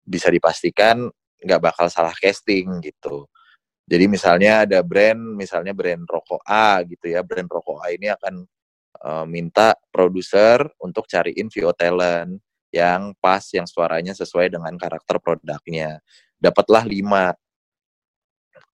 bisa 0.00 0.32
dipastikan 0.32 1.04
nggak 1.44 1.60
bakal 1.60 1.92
salah 1.92 2.16
casting 2.16 2.80
gitu. 2.80 3.28
Jadi 3.88 4.04
misalnya 4.08 4.64
ada 4.68 4.80
brand, 4.84 5.20
misalnya 5.36 5.72
brand 5.72 6.04
rokok 6.04 6.44
A 6.44 6.80
gitu 6.84 7.12
ya, 7.12 7.20
brand 7.24 7.48
rokok 7.48 7.80
A 7.84 7.92
ini 7.92 8.08
akan 8.12 8.44
uh, 9.02 9.26
minta 9.28 9.74
produser 9.90 10.66
untuk 10.82 11.06
cariin 11.06 11.50
VO 11.50 11.72
talent 11.74 12.38
yang 12.68 13.16
pas, 13.18 13.42
yang 13.54 13.64
suaranya 13.64 14.12
sesuai 14.12 14.52
dengan 14.52 14.74
karakter 14.76 15.16
produknya. 15.20 16.00
Dapatlah 16.38 16.84
lima 16.84 17.32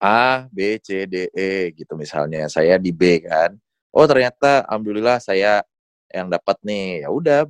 A, 0.02 0.44
B, 0.52 0.76
C, 0.82 1.08
D, 1.08 1.30
E 1.32 1.72
gitu 1.72 1.96
misalnya. 1.96 2.50
Saya 2.50 2.76
di 2.76 2.92
B 2.92 3.24
kan. 3.24 3.56
Oh 3.94 4.04
ternyata 4.04 4.66
alhamdulillah 4.68 5.22
saya 5.22 5.62
yang 6.12 6.28
dapat 6.28 6.58
nih. 6.66 7.06
Ya 7.06 7.08
udah 7.08 7.46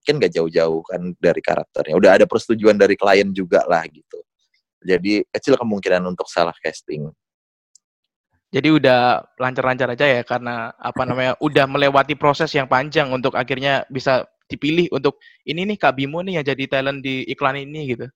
kan 0.00 0.16
gak 0.16 0.32
jauh-jauh 0.32 0.80
kan 0.86 1.12
dari 1.20 1.42
karakternya. 1.44 1.94
Udah 1.98 2.10
ada 2.16 2.24
persetujuan 2.24 2.78
dari 2.78 2.96
klien 2.96 3.28
juga 3.34 3.66
lah 3.68 3.84
gitu. 3.90 4.22
Jadi 4.80 5.28
kecil 5.28 5.60
kemungkinan 5.60 6.00
untuk 6.08 6.24
salah 6.30 6.56
casting. 6.56 7.10
Jadi 8.50 8.68
udah 8.82 9.22
lancar-lancar 9.38 9.94
aja 9.94 10.06
ya 10.10 10.22
karena 10.26 10.74
apa 10.74 11.06
namanya 11.06 11.38
udah 11.38 11.70
melewati 11.70 12.18
proses 12.18 12.50
yang 12.50 12.66
panjang 12.66 13.06
untuk 13.14 13.38
akhirnya 13.38 13.86
bisa 13.86 14.26
dipilih 14.50 14.90
untuk 14.90 15.22
ini 15.46 15.62
nih 15.70 15.78
Kak 15.78 15.94
Bimo 15.94 16.18
nih 16.26 16.42
yang 16.42 16.46
jadi 16.50 16.64
talent 16.66 17.06
di 17.06 17.22
iklan 17.30 17.62
ini 17.62 17.94
gitu. 17.94 18.06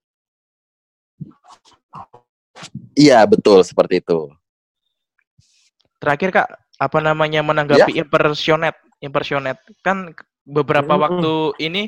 Iya 2.98 3.22
betul 3.30 3.62
seperti 3.62 4.02
itu. 4.02 4.34
Terakhir 6.02 6.30
Kak 6.34 6.48
apa 6.82 6.98
namanya 6.98 7.46
menanggapi 7.46 7.94
ya. 7.94 8.02
impersonet 8.02 8.74
impersonet 8.98 9.62
kan 9.86 10.10
beberapa 10.42 10.98
hmm. 10.98 11.02
waktu 11.06 11.34
ini 11.62 11.82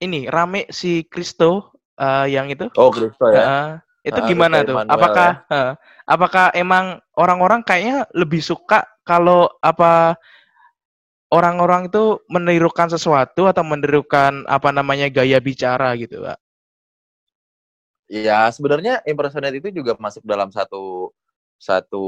ini 0.00 0.26
rame 0.26 0.64
si 0.72 1.04
Kristo 1.04 1.76
uh, 2.00 2.24
yang 2.24 2.48
itu. 2.48 2.72
Oh 2.80 2.88
Kristo 2.88 3.28
ya. 3.28 3.44
Uh, 3.44 3.70
itu 4.02 4.18
uh, 4.18 4.26
gimana 4.26 4.66
tuh? 4.66 4.74
Apakah 4.82 5.46
ya. 5.46 5.54
uh, 5.54 5.72
apakah 6.10 6.50
emang 6.58 6.98
orang-orang 7.14 7.62
kayaknya 7.62 8.02
lebih 8.18 8.42
suka 8.42 8.82
kalau 9.06 9.46
apa 9.62 10.18
orang-orang 11.30 11.86
itu 11.86 12.18
menirukan 12.26 12.90
sesuatu 12.90 13.46
atau 13.46 13.62
menirukan 13.62 14.42
apa 14.50 14.68
namanya 14.74 15.06
gaya 15.06 15.38
bicara 15.38 15.94
gitu, 15.94 16.18
Pak? 16.18 16.38
Ya, 18.12 18.44
sebenarnya 18.52 19.00
impersonate 19.08 19.56
itu 19.56 19.72
juga 19.72 19.96
masuk 19.96 20.26
dalam 20.28 20.52
satu 20.52 21.14
satu 21.56 22.04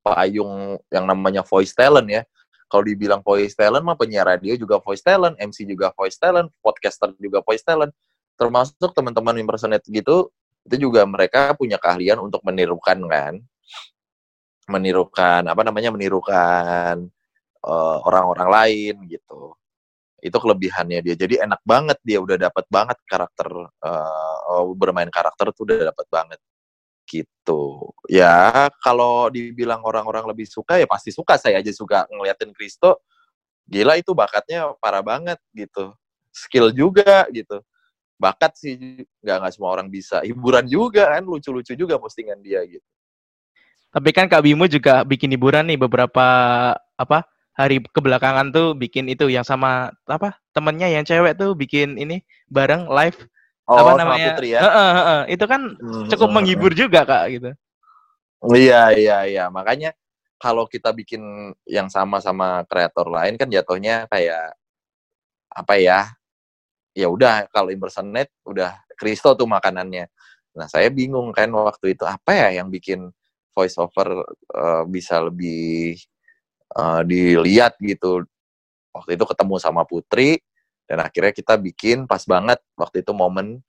payung 0.00 0.80
yang 0.88 1.04
namanya 1.04 1.44
voice 1.44 1.74
talent 1.74 2.08
ya. 2.08 2.22
Kalau 2.70 2.86
dibilang 2.86 3.20
voice 3.20 3.58
talent 3.58 3.82
mah 3.82 3.98
penyiar 3.98 4.30
radio 4.30 4.54
juga 4.54 4.78
voice 4.78 5.02
talent, 5.02 5.34
MC 5.42 5.66
juga 5.66 5.90
voice 5.90 6.16
talent, 6.16 6.48
podcaster 6.62 7.10
juga 7.18 7.42
voice 7.42 7.66
talent. 7.66 7.90
Termasuk 8.38 8.94
teman-teman 8.94 9.36
impersonate 9.42 9.84
gitu 9.90 10.30
itu 10.70 10.86
juga 10.86 11.02
mereka 11.02 11.50
punya 11.58 11.82
keahlian 11.82 12.22
untuk 12.22 12.46
menirukan 12.46 12.98
kan 13.10 13.34
menirukan 14.70 15.42
apa 15.50 15.66
namanya 15.66 15.90
menirukan 15.90 17.10
uh, 17.66 17.98
orang-orang 18.06 18.48
lain 18.48 18.94
gitu 19.10 19.58
itu 20.22 20.36
kelebihannya 20.38 21.02
dia 21.02 21.18
jadi 21.18 21.42
enak 21.50 21.58
banget 21.66 21.98
dia 22.06 22.22
udah 22.22 22.38
dapat 22.38 22.64
banget 22.70 22.98
karakter 23.02 23.50
uh, 23.82 24.62
bermain 24.78 25.10
karakter 25.10 25.50
tuh 25.50 25.66
udah 25.66 25.90
dapat 25.90 26.06
banget 26.06 26.38
gitu. 27.10 27.90
Ya 28.06 28.70
kalau 28.78 29.26
dibilang 29.34 29.82
orang-orang 29.82 30.30
lebih 30.30 30.46
suka 30.46 30.78
ya 30.78 30.86
pasti 30.86 31.10
suka. 31.10 31.34
Saya 31.34 31.58
aja 31.58 31.72
suka 31.74 32.06
ngeliatin 32.06 32.54
Kristo. 32.54 33.02
Gila 33.66 33.98
itu 33.98 34.14
bakatnya 34.14 34.70
parah 34.78 35.02
banget 35.02 35.38
gitu. 35.50 35.90
Skill 36.30 36.70
juga 36.70 37.26
gitu. 37.34 37.58
Bakat 38.20 38.52
sih 38.60 38.76
nggak 39.24 39.36
nggak 39.40 39.52
semua 39.56 39.72
orang 39.72 39.88
bisa. 39.88 40.20
Hiburan 40.20 40.68
juga 40.68 41.08
kan 41.08 41.24
lucu-lucu 41.24 41.72
juga 41.72 41.96
postingan 41.96 42.36
dia 42.44 42.60
gitu. 42.68 42.84
Tapi 43.90 44.12
kan 44.12 44.28
Kak 44.28 44.44
Bimo 44.44 44.68
juga 44.68 45.02
bikin 45.02 45.32
hiburan 45.32 45.66
nih 45.66 45.80
beberapa 45.80 46.26
apa 46.94 47.26
hari 47.56 47.82
kebelakangan 47.82 48.52
tuh 48.54 48.76
bikin 48.76 49.08
itu 49.10 49.26
yang 49.26 49.42
sama 49.42 49.90
apa 50.06 50.38
temennya 50.54 50.86
yang 50.92 51.02
cewek 51.02 51.34
tuh 51.34 51.56
bikin 51.56 51.96
ini 51.96 52.22
bareng 52.46 52.86
live 52.86 53.18
Oh, 53.70 53.78
apa 53.78 53.94
sama 53.94 54.18
namanya 54.18 54.34
Putri 54.34 54.48
ya. 54.50 54.60
Heeh, 54.66 54.90
heeh. 54.98 55.20
itu 55.38 55.44
kan 55.46 55.60
Hmm, 55.78 56.10
cukup 56.10 56.26
hmm, 56.26 56.34
menghibur 56.34 56.72
juga 56.74 57.06
kak 57.06 57.24
gitu 57.30 57.50
Iya, 58.50 58.96
iya, 58.96 59.16
iya. 59.28 59.44
Makanya 59.52 59.94
kalau 60.40 60.64
kita 60.64 60.90
bikin 60.96 61.52
yang 61.68 61.86
sama 61.92 62.18
sama 62.18 62.64
kreator 62.66 63.06
lain 63.12 63.36
kan 63.36 63.46
jatuhnya 63.46 64.08
kayak 64.08 64.56
apa 65.52 65.74
ya? 65.76 66.08
Ya 66.96 67.06
udah 67.06 67.46
kalau 67.54 67.70
impersonate 67.70 68.34
udah 68.42 68.74
Kristo 68.98 69.32
tuh 69.38 69.46
makanannya. 69.46 70.10
Nah, 70.58 70.66
saya 70.66 70.90
bingung 70.90 71.30
kan 71.30 71.48
waktu 71.54 71.94
itu 71.94 72.02
apa 72.04 72.34
ya 72.34 72.62
yang 72.62 72.68
bikin 72.68 73.08
voice 73.54 73.78
over 73.78 74.26
eh, 74.54 74.82
bisa 74.90 75.22
lebih 75.22 75.96
eh, 76.76 77.00
dilihat 77.06 77.78
gitu. 77.80 78.26
Waktu 78.90 79.14
itu 79.16 79.24
ketemu 79.26 79.54
sama 79.62 79.86
Putri 79.86 80.42
dan 80.90 80.98
akhirnya 81.06 81.30
kita 81.30 81.54
bikin 81.54 82.10
pas 82.10 82.22
banget 82.26 82.58
waktu 82.74 83.06
itu 83.06 83.12
momen 83.14 83.62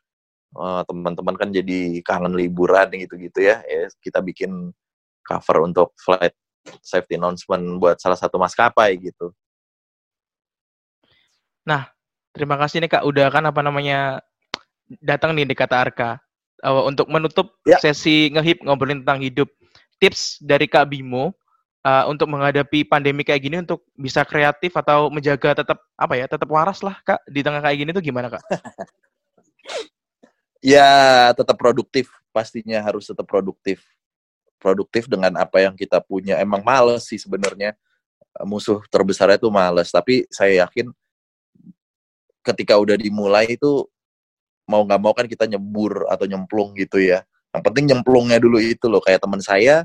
eh, 0.57 0.81
teman-teman 0.89 1.35
kan 1.37 1.49
jadi 1.53 2.01
kangen 2.05 2.33
liburan 2.35 2.89
gitu-gitu 2.95 3.39
ya. 3.45 3.61
ya 3.65 3.87
kita 4.01 4.19
bikin 4.25 4.73
cover 5.25 5.57
untuk 5.69 5.93
flight 6.01 6.33
safety 6.81 7.17
announcement 7.17 7.77
buat 7.81 7.97
salah 8.01 8.17
satu 8.17 8.37
maskapai 8.41 8.97
gitu. 9.01 9.33
Terima 12.31 12.55
kasih 12.59 12.83
nih 12.83 12.91
kak 12.99 13.03
udah 13.05 13.27
kan 13.29 13.43
apa 13.47 13.61
namanya 13.63 14.19
datang 14.99 15.35
nih 15.35 15.47
di 15.47 15.55
kata 15.55 15.75
Arka 15.77 16.19
Eh, 16.61 16.83
untuk 16.85 17.09
menutup 17.09 17.57
Ya. 17.65 17.81
sesi 17.81 18.29
ngehip 18.29 18.61
ngobrolin 18.61 19.01
tentang 19.01 19.25
hidup 19.25 19.49
tips 19.97 20.37
dari 20.37 20.69
kak 20.69 20.93
Bimo 20.93 21.33
eh, 21.81 22.05
untuk 22.05 22.29
menghadapi 22.29 22.85
pandemi 22.85 23.25
kayak 23.25 23.41
gini 23.41 23.65
untuk 23.65 23.81
bisa 23.97 24.21
kreatif 24.21 24.69
atau 24.77 25.09
menjaga 25.09 25.65
tetap 25.65 25.81
apa 25.97 26.13
ya 26.13 26.29
tetap 26.29 26.45
waras 26.53 26.85
lah 26.85 27.01
kak 27.01 27.17
di 27.25 27.41
tengah 27.41 27.65
kayak 27.65 27.77
gini 27.81 27.89
tuh 27.89 28.05
gimana 28.05 28.29
kak 28.29 28.45
Ya 30.61 30.85
tetap 31.33 31.57
produktif, 31.57 32.13
pastinya 32.29 32.77
harus 32.85 33.09
tetap 33.09 33.25
produktif. 33.25 33.81
Produktif 34.61 35.09
dengan 35.09 35.33
apa 35.41 35.57
yang 35.57 35.73
kita 35.73 35.97
punya. 35.97 36.37
Emang 36.37 36.61
males 36.61 37.09
sih 37.09 37.17
sebenarnya 37.17 37.73
musuh 38.45 38.77
terbesarnya 38.93 39.41
itu 39.41 39.49
males. 39.49 39.89
Tapi 39.89 40.29
saya 40.29 40.61
yakin 40.61 40.93
ketika 42.41 42.77
udah 42.77 42.97
dimulai 42.97 43.55
itu 43.55 43.85
mau 44.69 44.85
nggak 44.85 45.01
mau 45.01 45.13
kan 45.13 45.25
kita 45.25 45.45
nyebur 45.49 46.07
atau 46.07 46.25
nyemplung 46.29 46.73
gitu 46.77 47.01
ya. 47.01 47.25
Yang 47.51 47.63
penting 47.67 47.85
nyemplungnya 47.91 48.37
dulu 48.39 48.57
itu 48.61 48.87
loh. 48.87 49.03
Kayak 49.03 49.25
teman 49.27 49.41
saya, 49.43 49.83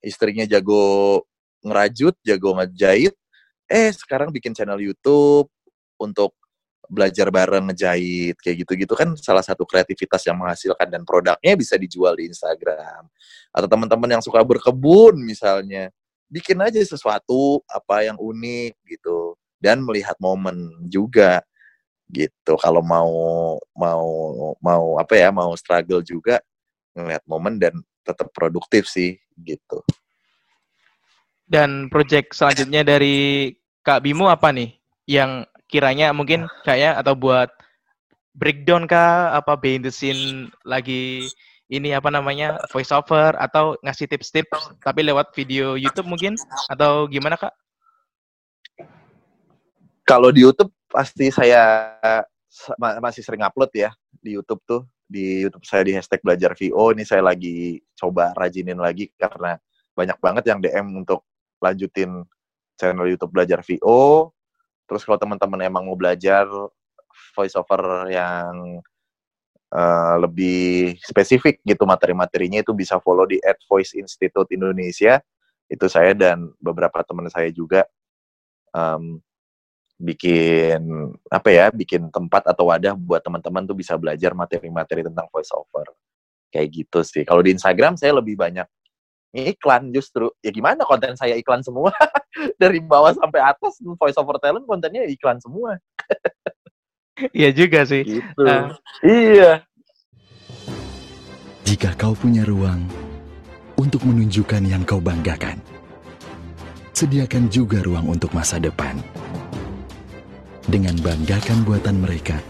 istrinya 0.00 0.48
jago 0.48 1.24
ngerajut, 1.66 2.14
jago 2.24 2.56
ngejahit. 2.56 3.14
Eh 3.66 3.90
sekarang 3.92 4.30
bikin 4.30 4.54
channel 4.54 4.78
YouTube 4.78 5.50
untuk 5.98 6.32
belajar 6.86 7.28
bareng 7.34 7.70
ngejahit 7.70 8.38
kayak 8.38 8.62
gitu-gitu 8.62 8.94
kan 8.94 9.10
salah 9.18 9.42
satu 9.42 9.66
kreativitas 9.66 10.22
yang 10.22 10.38
menghasilkan 10.38 10.86
dan 10.86 11.02
produknya 11.02 11.58
bisa 11.58 11.74
dijual 11.74 12.14
di 12.14 12.30
Instagram 12.30 13.10
atau 13.50 13.66
teman-teman 13.66 14.18
yang 14.18 14.22
suka 14.22 14.38
berkebun 14.46 15.18
misalnya 15.18 15.90
bikin 16.30 16.58
aja 16.62 16.78
sesuatu 16.82 17.62
apa 17.66 18.06
yang 18.06 18.18
unik 18.18 18.78
gitu 18.86 19.34
dan 19.58 19.82
melihat 19.82 20.14
momen 20.22 20.86
juga 20.86 21.42
gitu. 22.10 22.54
Kalau 22.58 22.82
mau 22.82 23.10
mau 23.74 24.04
mau 24.62 24.84
apa 25.00 25.14
ya 25.18 25.28
mau 25.34 25.54
struggle 25.58 26.02
juga 26.02 26.42
ngelihat 26.96 27.22
momen 27.26 27.58
dan 27.60 27.74
tetap 28.06 28.30
produktif 28.32 28.86
sih 28.86 29.18
gitu. 29.42 29.82
Dan 31.46 31.86
project 31.90 32.34
selanjutnya 32.34 32.82
dari 32.82 33.54
kak 33.86 34.02
Bimo 34.02 34.26
apa 34.30 34.50
nih? 34.50 34.74
Yang 35.06 35.46
kiranya 35.70 36.10
mungkin 36.10 36.50
kayak 36.66 36.98
atau 36.98 37.14
buat 37.14 37.50
breakdown 38.34 38.90
kah? 38.90 39.34
Apa 39.34 39.54
behind 39.54 39.86
the 39.86 39.92
scene 39.94 40.50
lagi 40.66 41.26
ini 41.66 41.94
apa 41.94 42.10
namanya 42.10 42.58
voice 42.70 42.94
over 42.94 43.34
atau 43.38 43.74
ngasih 43.82 44.06
tips-tips 44.06 44.78
tapi 44.82 45.06
lewat 45.06 45.30
video 45.34 45.78
YouTube 45.78 46.10
mungkin? 46.10 46.34
Atau 46.70 47.06
gimana 47.06 47.38
kak? 47.38 47.54
kalau 50.06 50.30
di 50.30 50.46
YouTube 50.46 50.70
pasti 50.86 51.30
saya 51.34 51.94
ma- 52.78 52.98
masih 53.02 53.22
sering 53.22 53.42
upload 53.44 53.70
ya 53.74 53.90
di 54.22 54.34
YouTube 54.38 54.62
tuh. 54.66 54.82
Di 55.06 55.46
YouTube 55.46 55.62
saya 55.62 55.86
di 55.86 55.94
hashtag 55.94 56.18
belajar 56.18 56.58
VO 56.58 56.90
ini 56.90 57.06
saya 57.06 57.22
lagi 57.22 57.78
coba 57.94 58.34
rajinin 58.34 58.78
lagi 58.78 59.14
karena 59.14 59.54
banyak 59.94 60.18
banget 60.18 60.44
yang 60.50 60.58
DM 60.58 61.06
untuk 61.06 61.22
lanjutin 61.62 62.26
channel 62.76 63.06
YouTube 63.08 63.32
belajar 63.32 63.62
VO 63.62 64.34
terus 64.86 65.02
kalau 65.02 65.18
teman-teman 65.18 65.66
emang 65.66 65.82
mau 65.86 65.98
belajar 65.98 66.46
voice 67.34 67.58
over 67.58 68.06
yang 68.06 68.78
eh, 69.74 70.14
lebih 70.22 70.94
spesifik 71.02 71.58
gitu 71.66 71.82
materi-materinya 71.84 72.62
itu 72.62 72.72
bisa 72.72 73.02
follow 73.02 73.26
di 73.26 73.42
at 73.42 73.58
Voice 73.66 73.98
Institute 73.98 74.46
Indonesia 74.54 75.18
itu 75.66 75.86
saya 75.90 76.14
dan 76.14 76.54
beberapa 76.62 77.02
teman 77.02 77.26
saya 77.26 77.50
juga. 77.50 77.82
Em, 78.70 79.18
bikin 79.96 80.80
apa 81.32 81.48
ya 81.48 81.66
bikin 81.72 82.12
tempat 82.12 82.44
atau 82.44 82.68
wadah 82.68 82.92
buat 82.92 83.24
teman-teman 83.24 83.64
tuh 83.64 83.76
bisa 83.76 83.96
belajar 83.96 84.36
materi-materi 84.36 85.00
tentang 85.00 85.24
voice 85.32 85.50
over 85.56 85.88
kayak 86.52 86.68
gitu 86.72 87.00
sih. 87.04 87.24
Kalau 87.24 87.40
di 87.40 87.52
Instagram 87.56 87.96
saya 87.96 88.16
lebih 88.16 88.36
banyak 88.36 88.64
iklan 89.36 89.92
justru. 89.92 90.32
Ya 90.40 90.48
gimana 90.48 90.84
konten 90.88 91.12
saya 91.18 91.36
iklan 91.36 91.60
semua? 91.60 91.92
Dari 92.62 92.80
bawah 92.80 93.12
sampai 93.12 93.40
atas 93.44 93.76
voice 93.80 94.16
over 94.16 94.40
talent 94.40 94.64
kontennya 94.64 95.04
iklan 95.08 95.40
semua. 95.42 95.76
Iya 97.32 97.48
juga 97.48 97.80
sih. 97.88 98.04
gitu. 98.04 98.44
Ah. 98.44 98.76
iya. 99.00 99.64
Jika 101.64 101.96
kau 101.96 102.12
punya 102.12 102.44
ruang 102.44 102.84
untuk 103.80 104.04
menunjukkan 104.04 104.60
yang 104.68 104.84
kau 104.84 105.00
banggakan, 105.00 105.56
sediakan 106.92 107.48
juga 107.48 107.80
ruang 107.80 108.12
untuk 108.12 108.36
masa 108.36 108.60
depan. 108.60 109.00
Dengan 110.66 110.98
banggakan 110.98 111.62
buatan 111.62 112.02
mereka, 112.02 112.42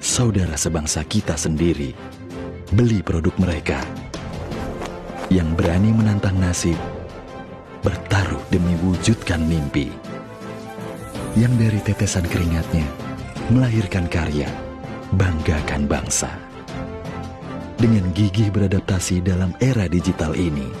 saudara 0.00 0.56
sebangsa 0.56 1.04
kita 1.04 1.36
sendiri 1.36 1.92
beli 2.72 3.04
produk 3.04 3.36
mereka 3.36 3.84
yang 5.28 5.52
berani 5.52 5.92
menantang 5.92 6.40
nasib, 6.40 6.80
bertaruh 7.84 8.40
demi 8.48 8.80
wujudkan 8.80 9.44
mimpi. 9.44 9.92
Yang 11.36 11.52
dari 11.60 11.80
tetesan 11.84 12.24
keringatnya 12.24 12.88
melahirkan 13.52 14.08
karya, 14.08 14.48
banggakan 15.20 15.84
bangsa 15.84 16.32
dengan 17.76 18.08
gigih 18.16 18.48
beradaptasi 18.48 19.20
dalam 19.20 19.52
era 19.60 19.84
digital 19.84 20.32
ini. 20.32 20.72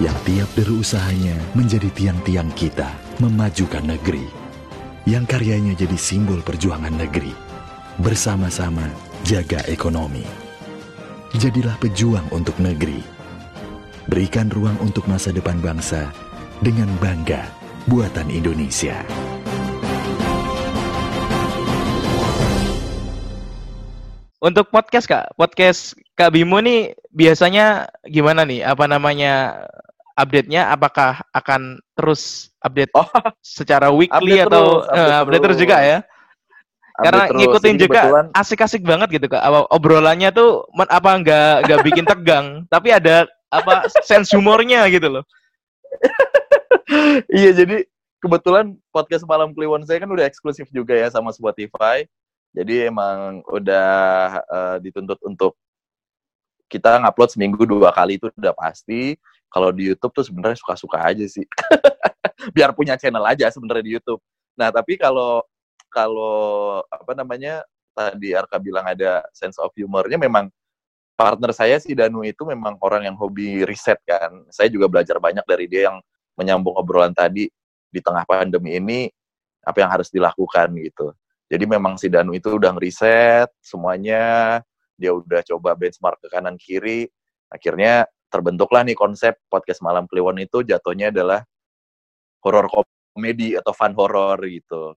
Yang 0.00 0.16
tiap 0.24 0.48
deru 0.56 0.80
usahanya 0.80 1.36
menjadi 1.52 1.92
tiang-tiang 1.92 2.48
kita 2.56 2.88
memajukan 3.20 3.84
negeri. 3.84 4.37
Yang 5.08 5.24
karyanya 5.40 5.72
jadi 5.72 5.96
simbol 5.96 6.44
perjuangan 6.44 6.92
negeri. 6.92 7.32
Bersama-sama 7.96 8.92
jaga 9.24 9.64
ekonomi. 9.64 10.20
Jadilah 11.32 11.80
pejuang 11.80 12.28
untuk 12.28 12.52
negeri. 12.60 13.00
Berikan 14.04 14.52
ruang 14.52 14.76
untuk 14.84 15.08
masa 15.08 15.32
depan 15.32 15.64
bangsa 15.64 16.12
dengan 16.60 16.92
bangga 17.00 17.40
buatan 17.88 18.28
Indonesia. 18.28 19.00
Untuk 24.44 24.68
podcast 24.68 25.08
kak, 25.08 25.32
podcast 25.40 25.96
kak 26.20 26.36
Bimo 26.36 26.60
nih 26.60 26.92
biasanya 27.16 27.88
gimana 28.04 28.44
nih? 28.44 28.60
Apa 28.60 28.84
namanya 28.84 29.64
update-nya? 30.20 30.68
Apakah 30.68 31.24
akan 31.32 31.80
terus 31.96 32.47
update 32.68 32.92
Oh, 32.92 33.08
secara 33.40 33.88
weekly 33.88 34.36
update 34.38 34.46
atau 34.52 34.64
terus, 34.84 34.84
update 34.86 35.16
update 35.24 35.42
terus 35.48 35.58
juga 35.58 35.76
ya? 35.80 35.98
Karena 36.98 37.08
update 37.08 37.28
terus. 37.30 37.38
ngikutin 37.40 37.74
Jadi 37.74 37.82
juga 37.82 38.00
kebetulan- 38.04 38.30
asik-asik 38.36 38.82
banget 38.84 39.08
gitu 39.16 39.26
kak. 39.26 39.42
Obrolannya 39.72 40.30
tuh 40.30 40.68
men- 40.76 40.92
apa 40.92 41.10
nggak 41.18 41.52
nggak 41.66 41.80
bikin 41.82 42.04
tegang, 42.12 42.46
tapi 42.68 42.92
ada 42.92 43.24
apa 43.48 43.88
sense 44.04 44.28
humornya 44.36 44.84
gitu 44.92 45.08
loh. 45.08 45.24
iya 47.32 47.50
jadi 47.52 47.84
kebetulan 48.20 48.76
podcast 48.92 49.24
malam 49.24 49.56
Kliwon 49.56 49.84
saya 49.84 50.02
kan 50.02 50.10
udah 50.10 50.28
eksklusif 50.28 50.68
juga 50.68 50.92
ya 50.92 51.08
sama 51.08 51.32
Spotify 51.32 52.04
jadi 52.52 52.88
emang 52.92 53.40
udah 53.46 53.88
eh, 54.42 54.76
dituntut 54.82 55.20
untuk 55.24 55.54
kita 56.68 57.00
ngupload 57.00 57.30
seminggu 57.32 57.64
dua 57.64 57.88
kali 57.88 58.20
itu 58.20 58.28
udah 58.36 58.52
pasti. 58.52 59.16
Kalau 59.48 59.72
di 59.72 59.88
YouTube 59.88 60.12
tuh 60.12 60.24
sebenarnya 60.28 60.58
suka-suka 60.60 61.00
aja 61.00 61.24
sih. 61.24 61.44
Biar 62.56 62.76
punya 62.76 62.94
channel 63.00 63.24
aja 63.24 63.48
sebenarnya 63.48 63.84
di 63.84 63.92
YouTube. 63.96 64.20
Nah, 64.56 64.68
tapi 64.68 65.00
kalau 65.00 65.40
kalau 65.88 66.80
apa 66.92 67.12
namanya 67.16 67.64
tadi 67.96 68.36
Arka 68.36 68.60
bilang 68.60 68.84
ada 68.84 69.24
sense 69.32 69.56
of 69.56 69.72
humornya 69.72 70.20
memang 70.20 70.52
partner 71.18 71.50
saya 71.50 71.82
si 71.82 71.98
Danu 71.98 72.22
itu 72.22 72.46
memang 72.46 72.78
orang 72.78 73.08
yang 73.08 73.16
hobi 73.18 73.66
riset 73.66 73.98
kan. 74.06 74.46
Saya 74.52 74.70
juga 74.70 74.86
belajar 74.86 75.18
banyak 75.18 75.42
dari 75.48 75.66
dia 75.66 75.90
yang 75.90 75.98
menyambung 76.38 76.78
obrolan 76.78 77.10
tadi 77.10 77.50
di 77.88 78.00
tengah 78.04 78.22
pandemi 78.28 78.78
ini 78.78 79.10
apa 79.64 79.82
yang 79.82 79.90
harus 79.90 80.12
dilakukan 80.12 80.70
gitu. 80.78 81.10
Jadi 81.48 81.64
memang 81.64 81.96
si 81.96 82.06
Danu 82.12 82.36
itu 82.36 82.54
udah 82.54 82.76
ngeriset 82.76 83.48
semuanya, 83.64 84.60
dia 84.94 85.10
udah 85.16 85.40
coba 85.42 85.72
benchmark 85.74 86.20
ke 86.20 86.28
kanan 86.28 86.54
kiri, 86.60 87.08
akhirnya 87.48 88.04
terbentuklah 88.28 88.84
nih 88.84 88.96
konsep 88.96 89.36
podcast 89.48 89.80
Malam 89.80 90.04
Kliwon 90.04 90.38
itu 90.40 90.64
jatuhnya 90.64 91.08
adalah 91.12 91.44
horor 92.44 92.68
komedi 93.12 93.56
atau 93.58 93.72
fun 93.74 93.92
horror 93.96 94.38
gitu. 94.46 94.94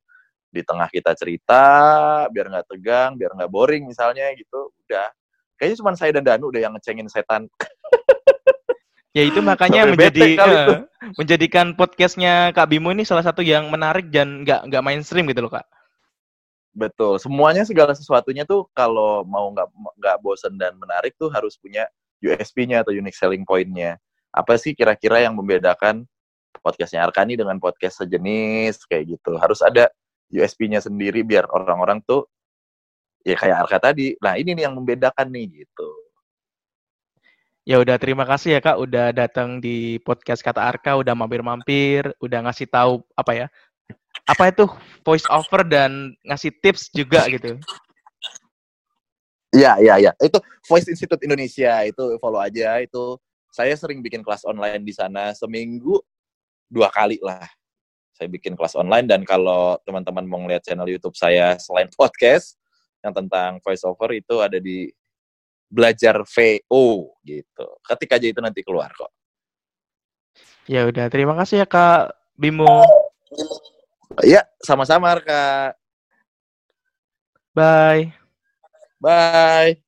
Di 0.51 0.61
tengah 0.67 0.91
kita 0.91 1.15
cerita, 1.15 1.63
biar 2.27 2.51
nggak 2.51 2.67
tegang, 2.67 3.15
biar 3.15 3.31
nggak 3.39 3.51
boring 3.51 3.87
misalnya 3.87 4.27
gitu, 4.35 4.67
udah. 4.83 5.07
Kayaknya 5.55 5.77
cuma 5.79 5.91
saya 5.95 6.11
dan 6.19 6.23
Danu 6.27 6.51
udah 6.51 6.61
yang 6.67 6.73
ngecengin 6.75 7.07
setan. 7.07 7.47
Ya 9.11 9.27
itu 9.27 9.43
makanya 9.43 9.83
Sampai 9.83 10.07
menjadi 10.07 10.27
uh, 10.39 10.87
menjadikan 11.19 11.75
podcastnya 11.75 12.55
Kak 12.55 12.71
Bimo 12.71 12.95
ini 12.95 13.03
salah 13.03 13.27
satu 13.27 13.43
yang 13.43 13.67
menarik 13.67 14.07
dan 14.07 14.47
nggak 14.47 14.71
nggak 14.71 14.83
mainstream 14.87 15.27
gitu 15.27 15.43
loh 15.43 15.51
Kak. 15.51 15.67
Betul. 16.71 17.19
Semuanya 17.19 17.67
segala 17.67 17.91
sesuatunya 17.91 18.47
tuh 18.47 18.71
kalau 18.71 19.27
mau 19.27 19.51
nggak 19.51 19.67
nggak 19.99 20.17
bosen 20.23 20.55
dan 20.55 20.79
menarik 20.79 21.11
tuh 21.19 21.27
harus 21.27 21.59
punya 21.59 21.91
USP-nya 22.21 22.85
atau 22.85 22.93
unique 22.93 23.17
selling 23.17 23.43
point-nya. 23.43 23.97
Apa 24.31 24.55
sih 24.55 24.71
kira-kira 24.77 25.19
yang 25.25 25.35
membedakan 25.35 26.07
podcastnya 26.61 27.03
Arkani 27.03 27.35
dengan 27.35 27.57
podcast 27.57 28.05
sejenis 28.05 28.85
kayak 28.87 29.17
gitu. 29.17 29.35
Harus 29.41 29.59
ada 29.65 29.89
USP-nya 30.31 30.79
sendiri 30.79 31.25
biar 31.27 31.49
orang-orang 31.51 31.99
tuh 32.05 32.29
ya 33.25 33.35
kayak 33.37 33.67
Arka 33.67 33.91
tadi. 33.91 34.15
Nah 34.21 34.37
ini 34.37 34.55
nih 34.55 34.69
yang 34.69 34.75
membedakan 34.77 35.27
nih 35.29 35.65
gitu. 35.65 35.89
Ya 37.61 37.77
udah 37.77 38.01
terima 38.01 38.25
kasih 38.25 38.57
ya 38.57 38.61
Kak 38.61 38.77
udah 38.81 39.13
datang 39.13 39.61
di 39.61 40.01
podcast 40.01 40.41
Kata 40.41 40.65
Arka, 40.65 40.97
udah 40.97 41.13
mampir-mampir, 41.13 42.09
udah 42.17 42.49
ngasih 42.49 42.65
tahu 42.65 43.05
apa 43.13 43.31
ya? 43.37 43.47
Apa 44.25 44.49
itu 44.49 44.65
voice 45.05 45.29
over 45.29 45.61
dan 45.61 46.17
ngasih 46.25 46.57
tips 46.57 46.89
juga 46.89 47.29
gitu. 47.29 47.61
Iya, 49.51 49.71
iya, 49.83 49.93
iya. 49.99 50.11
Itu 50.15 50.39
Voice 50.63 50.87
Institute 50.87 51.19
Indonesia 51.27 51.83
itu 51.83 52.15
follow 52.23 52.39
aja 52.39 52.79
itu. 52.79 53.19
Saya 53.51 53.75
sering 53.75 53.99
bikin 53.99 54.23
kelas 54.23 54.47
online 54.47 54.79
di 54.79 54.95
sana 54.95 55.35
seminggu 55.35 55.99
dua 56.71 56.87
kali 56.87 57.19
lah. 57.19 57.43
Saya 58.15 58.31
bikin 58.31 58.55
kelas 58.55 58.79
online 58.79 59.11
dan 59.11 59.27
kalau 59.27 59.75
teman-teman 59.83 60.23
mau 60.23 60.39
ngeliat 60.39 60.63
channel 60.63 60.87
YouTube 60.87 61.19
saya 61.19 61.59
selain 61.59 61.91
podcast 61.99 62.55
yang 63.03 63.11
tentang 63.11 63.59
voice 63.59 63.83
over 63.83 64.15
itu 64.15 64.39
ada 64.39 64.55
di 64.55 64.87
belajar 65.67 66.23
VO 66.23 67.15
gitu. 67.27 67.67
Ketik 67.83 68.15
aja 68.15 68.27
itu 68.31 68.39
nanti 68.39 68.63
keluar 68.63 68.91
kok. 68.95 69.11
Ya 70.63 70.87
udah, 70.87 71.11
terima 71.11 71.35
kasih 71.35 71.63
ya 71.63 71.67
Kak 71.67 72.15
Bimo. 72.39 72.87
Ya, 74.23 74.47
sama-sama 74.63 75.15
Kak. 75.19 75.75
Bye. 77.51 78.20
Bye. 79.01 79.81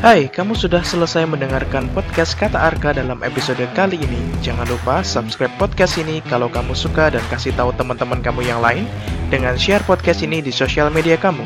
Hai, 0.00 0.32
kamu 0.32 0.56
sudah 0.56 0.80
selesai 0.80 1.28
mendengarkan 1.28 1.88
podcast 1.92 2.32
Kata 2.36 2.56
Arka 2.56 2.96
dalam 2.96 3.20
episode 3.20 3.60
kali 3.76 4.00
ini. 4.00 4.20
Jangan 4.40 4.68
lupa 4.68 5.04
subscribe 5.04 5.52
podcast 5.60 6.00
ini 6.00 6.24
kalau 6.24 6.48
kamu 6.52 6.72
suka 6.72 7.12
dan 7.12 7.24
kasih 7.28 7.52
tahu 7.56 7.72
teman-teman 7.76 8.24
kamu 8.24 8.48
yang 8.48 8.64
lain 8.64 8.88
dengan 9.28 9.60
share 9.60 9.84
podcast 9.84 10.24
ini 10.24 10.40
di 10.40 10.52
sosial 10.52 10.88
media 10.88 11.20
kamu. 11.20 11.44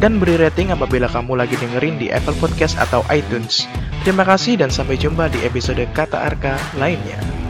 Dan 0.00 0.20
beri 0.20 0.36
rating 0.36 0.72
apabila 0.72 1.08
kamu 1.08 1.32
lagi 1.32 1.56
dengerin 1.56 1.96
di 1.96 2.12
Apple 2.12 2.36
Podcast 2.36 2.76
atau 2.76 3.00
iTunes. 3.08 3.64
Terima 4.04 4.24
kasih 4.24 4.60
dan 4.60 4.68
sampai 4.68 5.00
jumpa 5.00 5.32
di 5.32 5.40
episode 5.44 5.80
Kata 5.96 6.28
Arka 6.28 6.60
lainnya. 6.76 7.43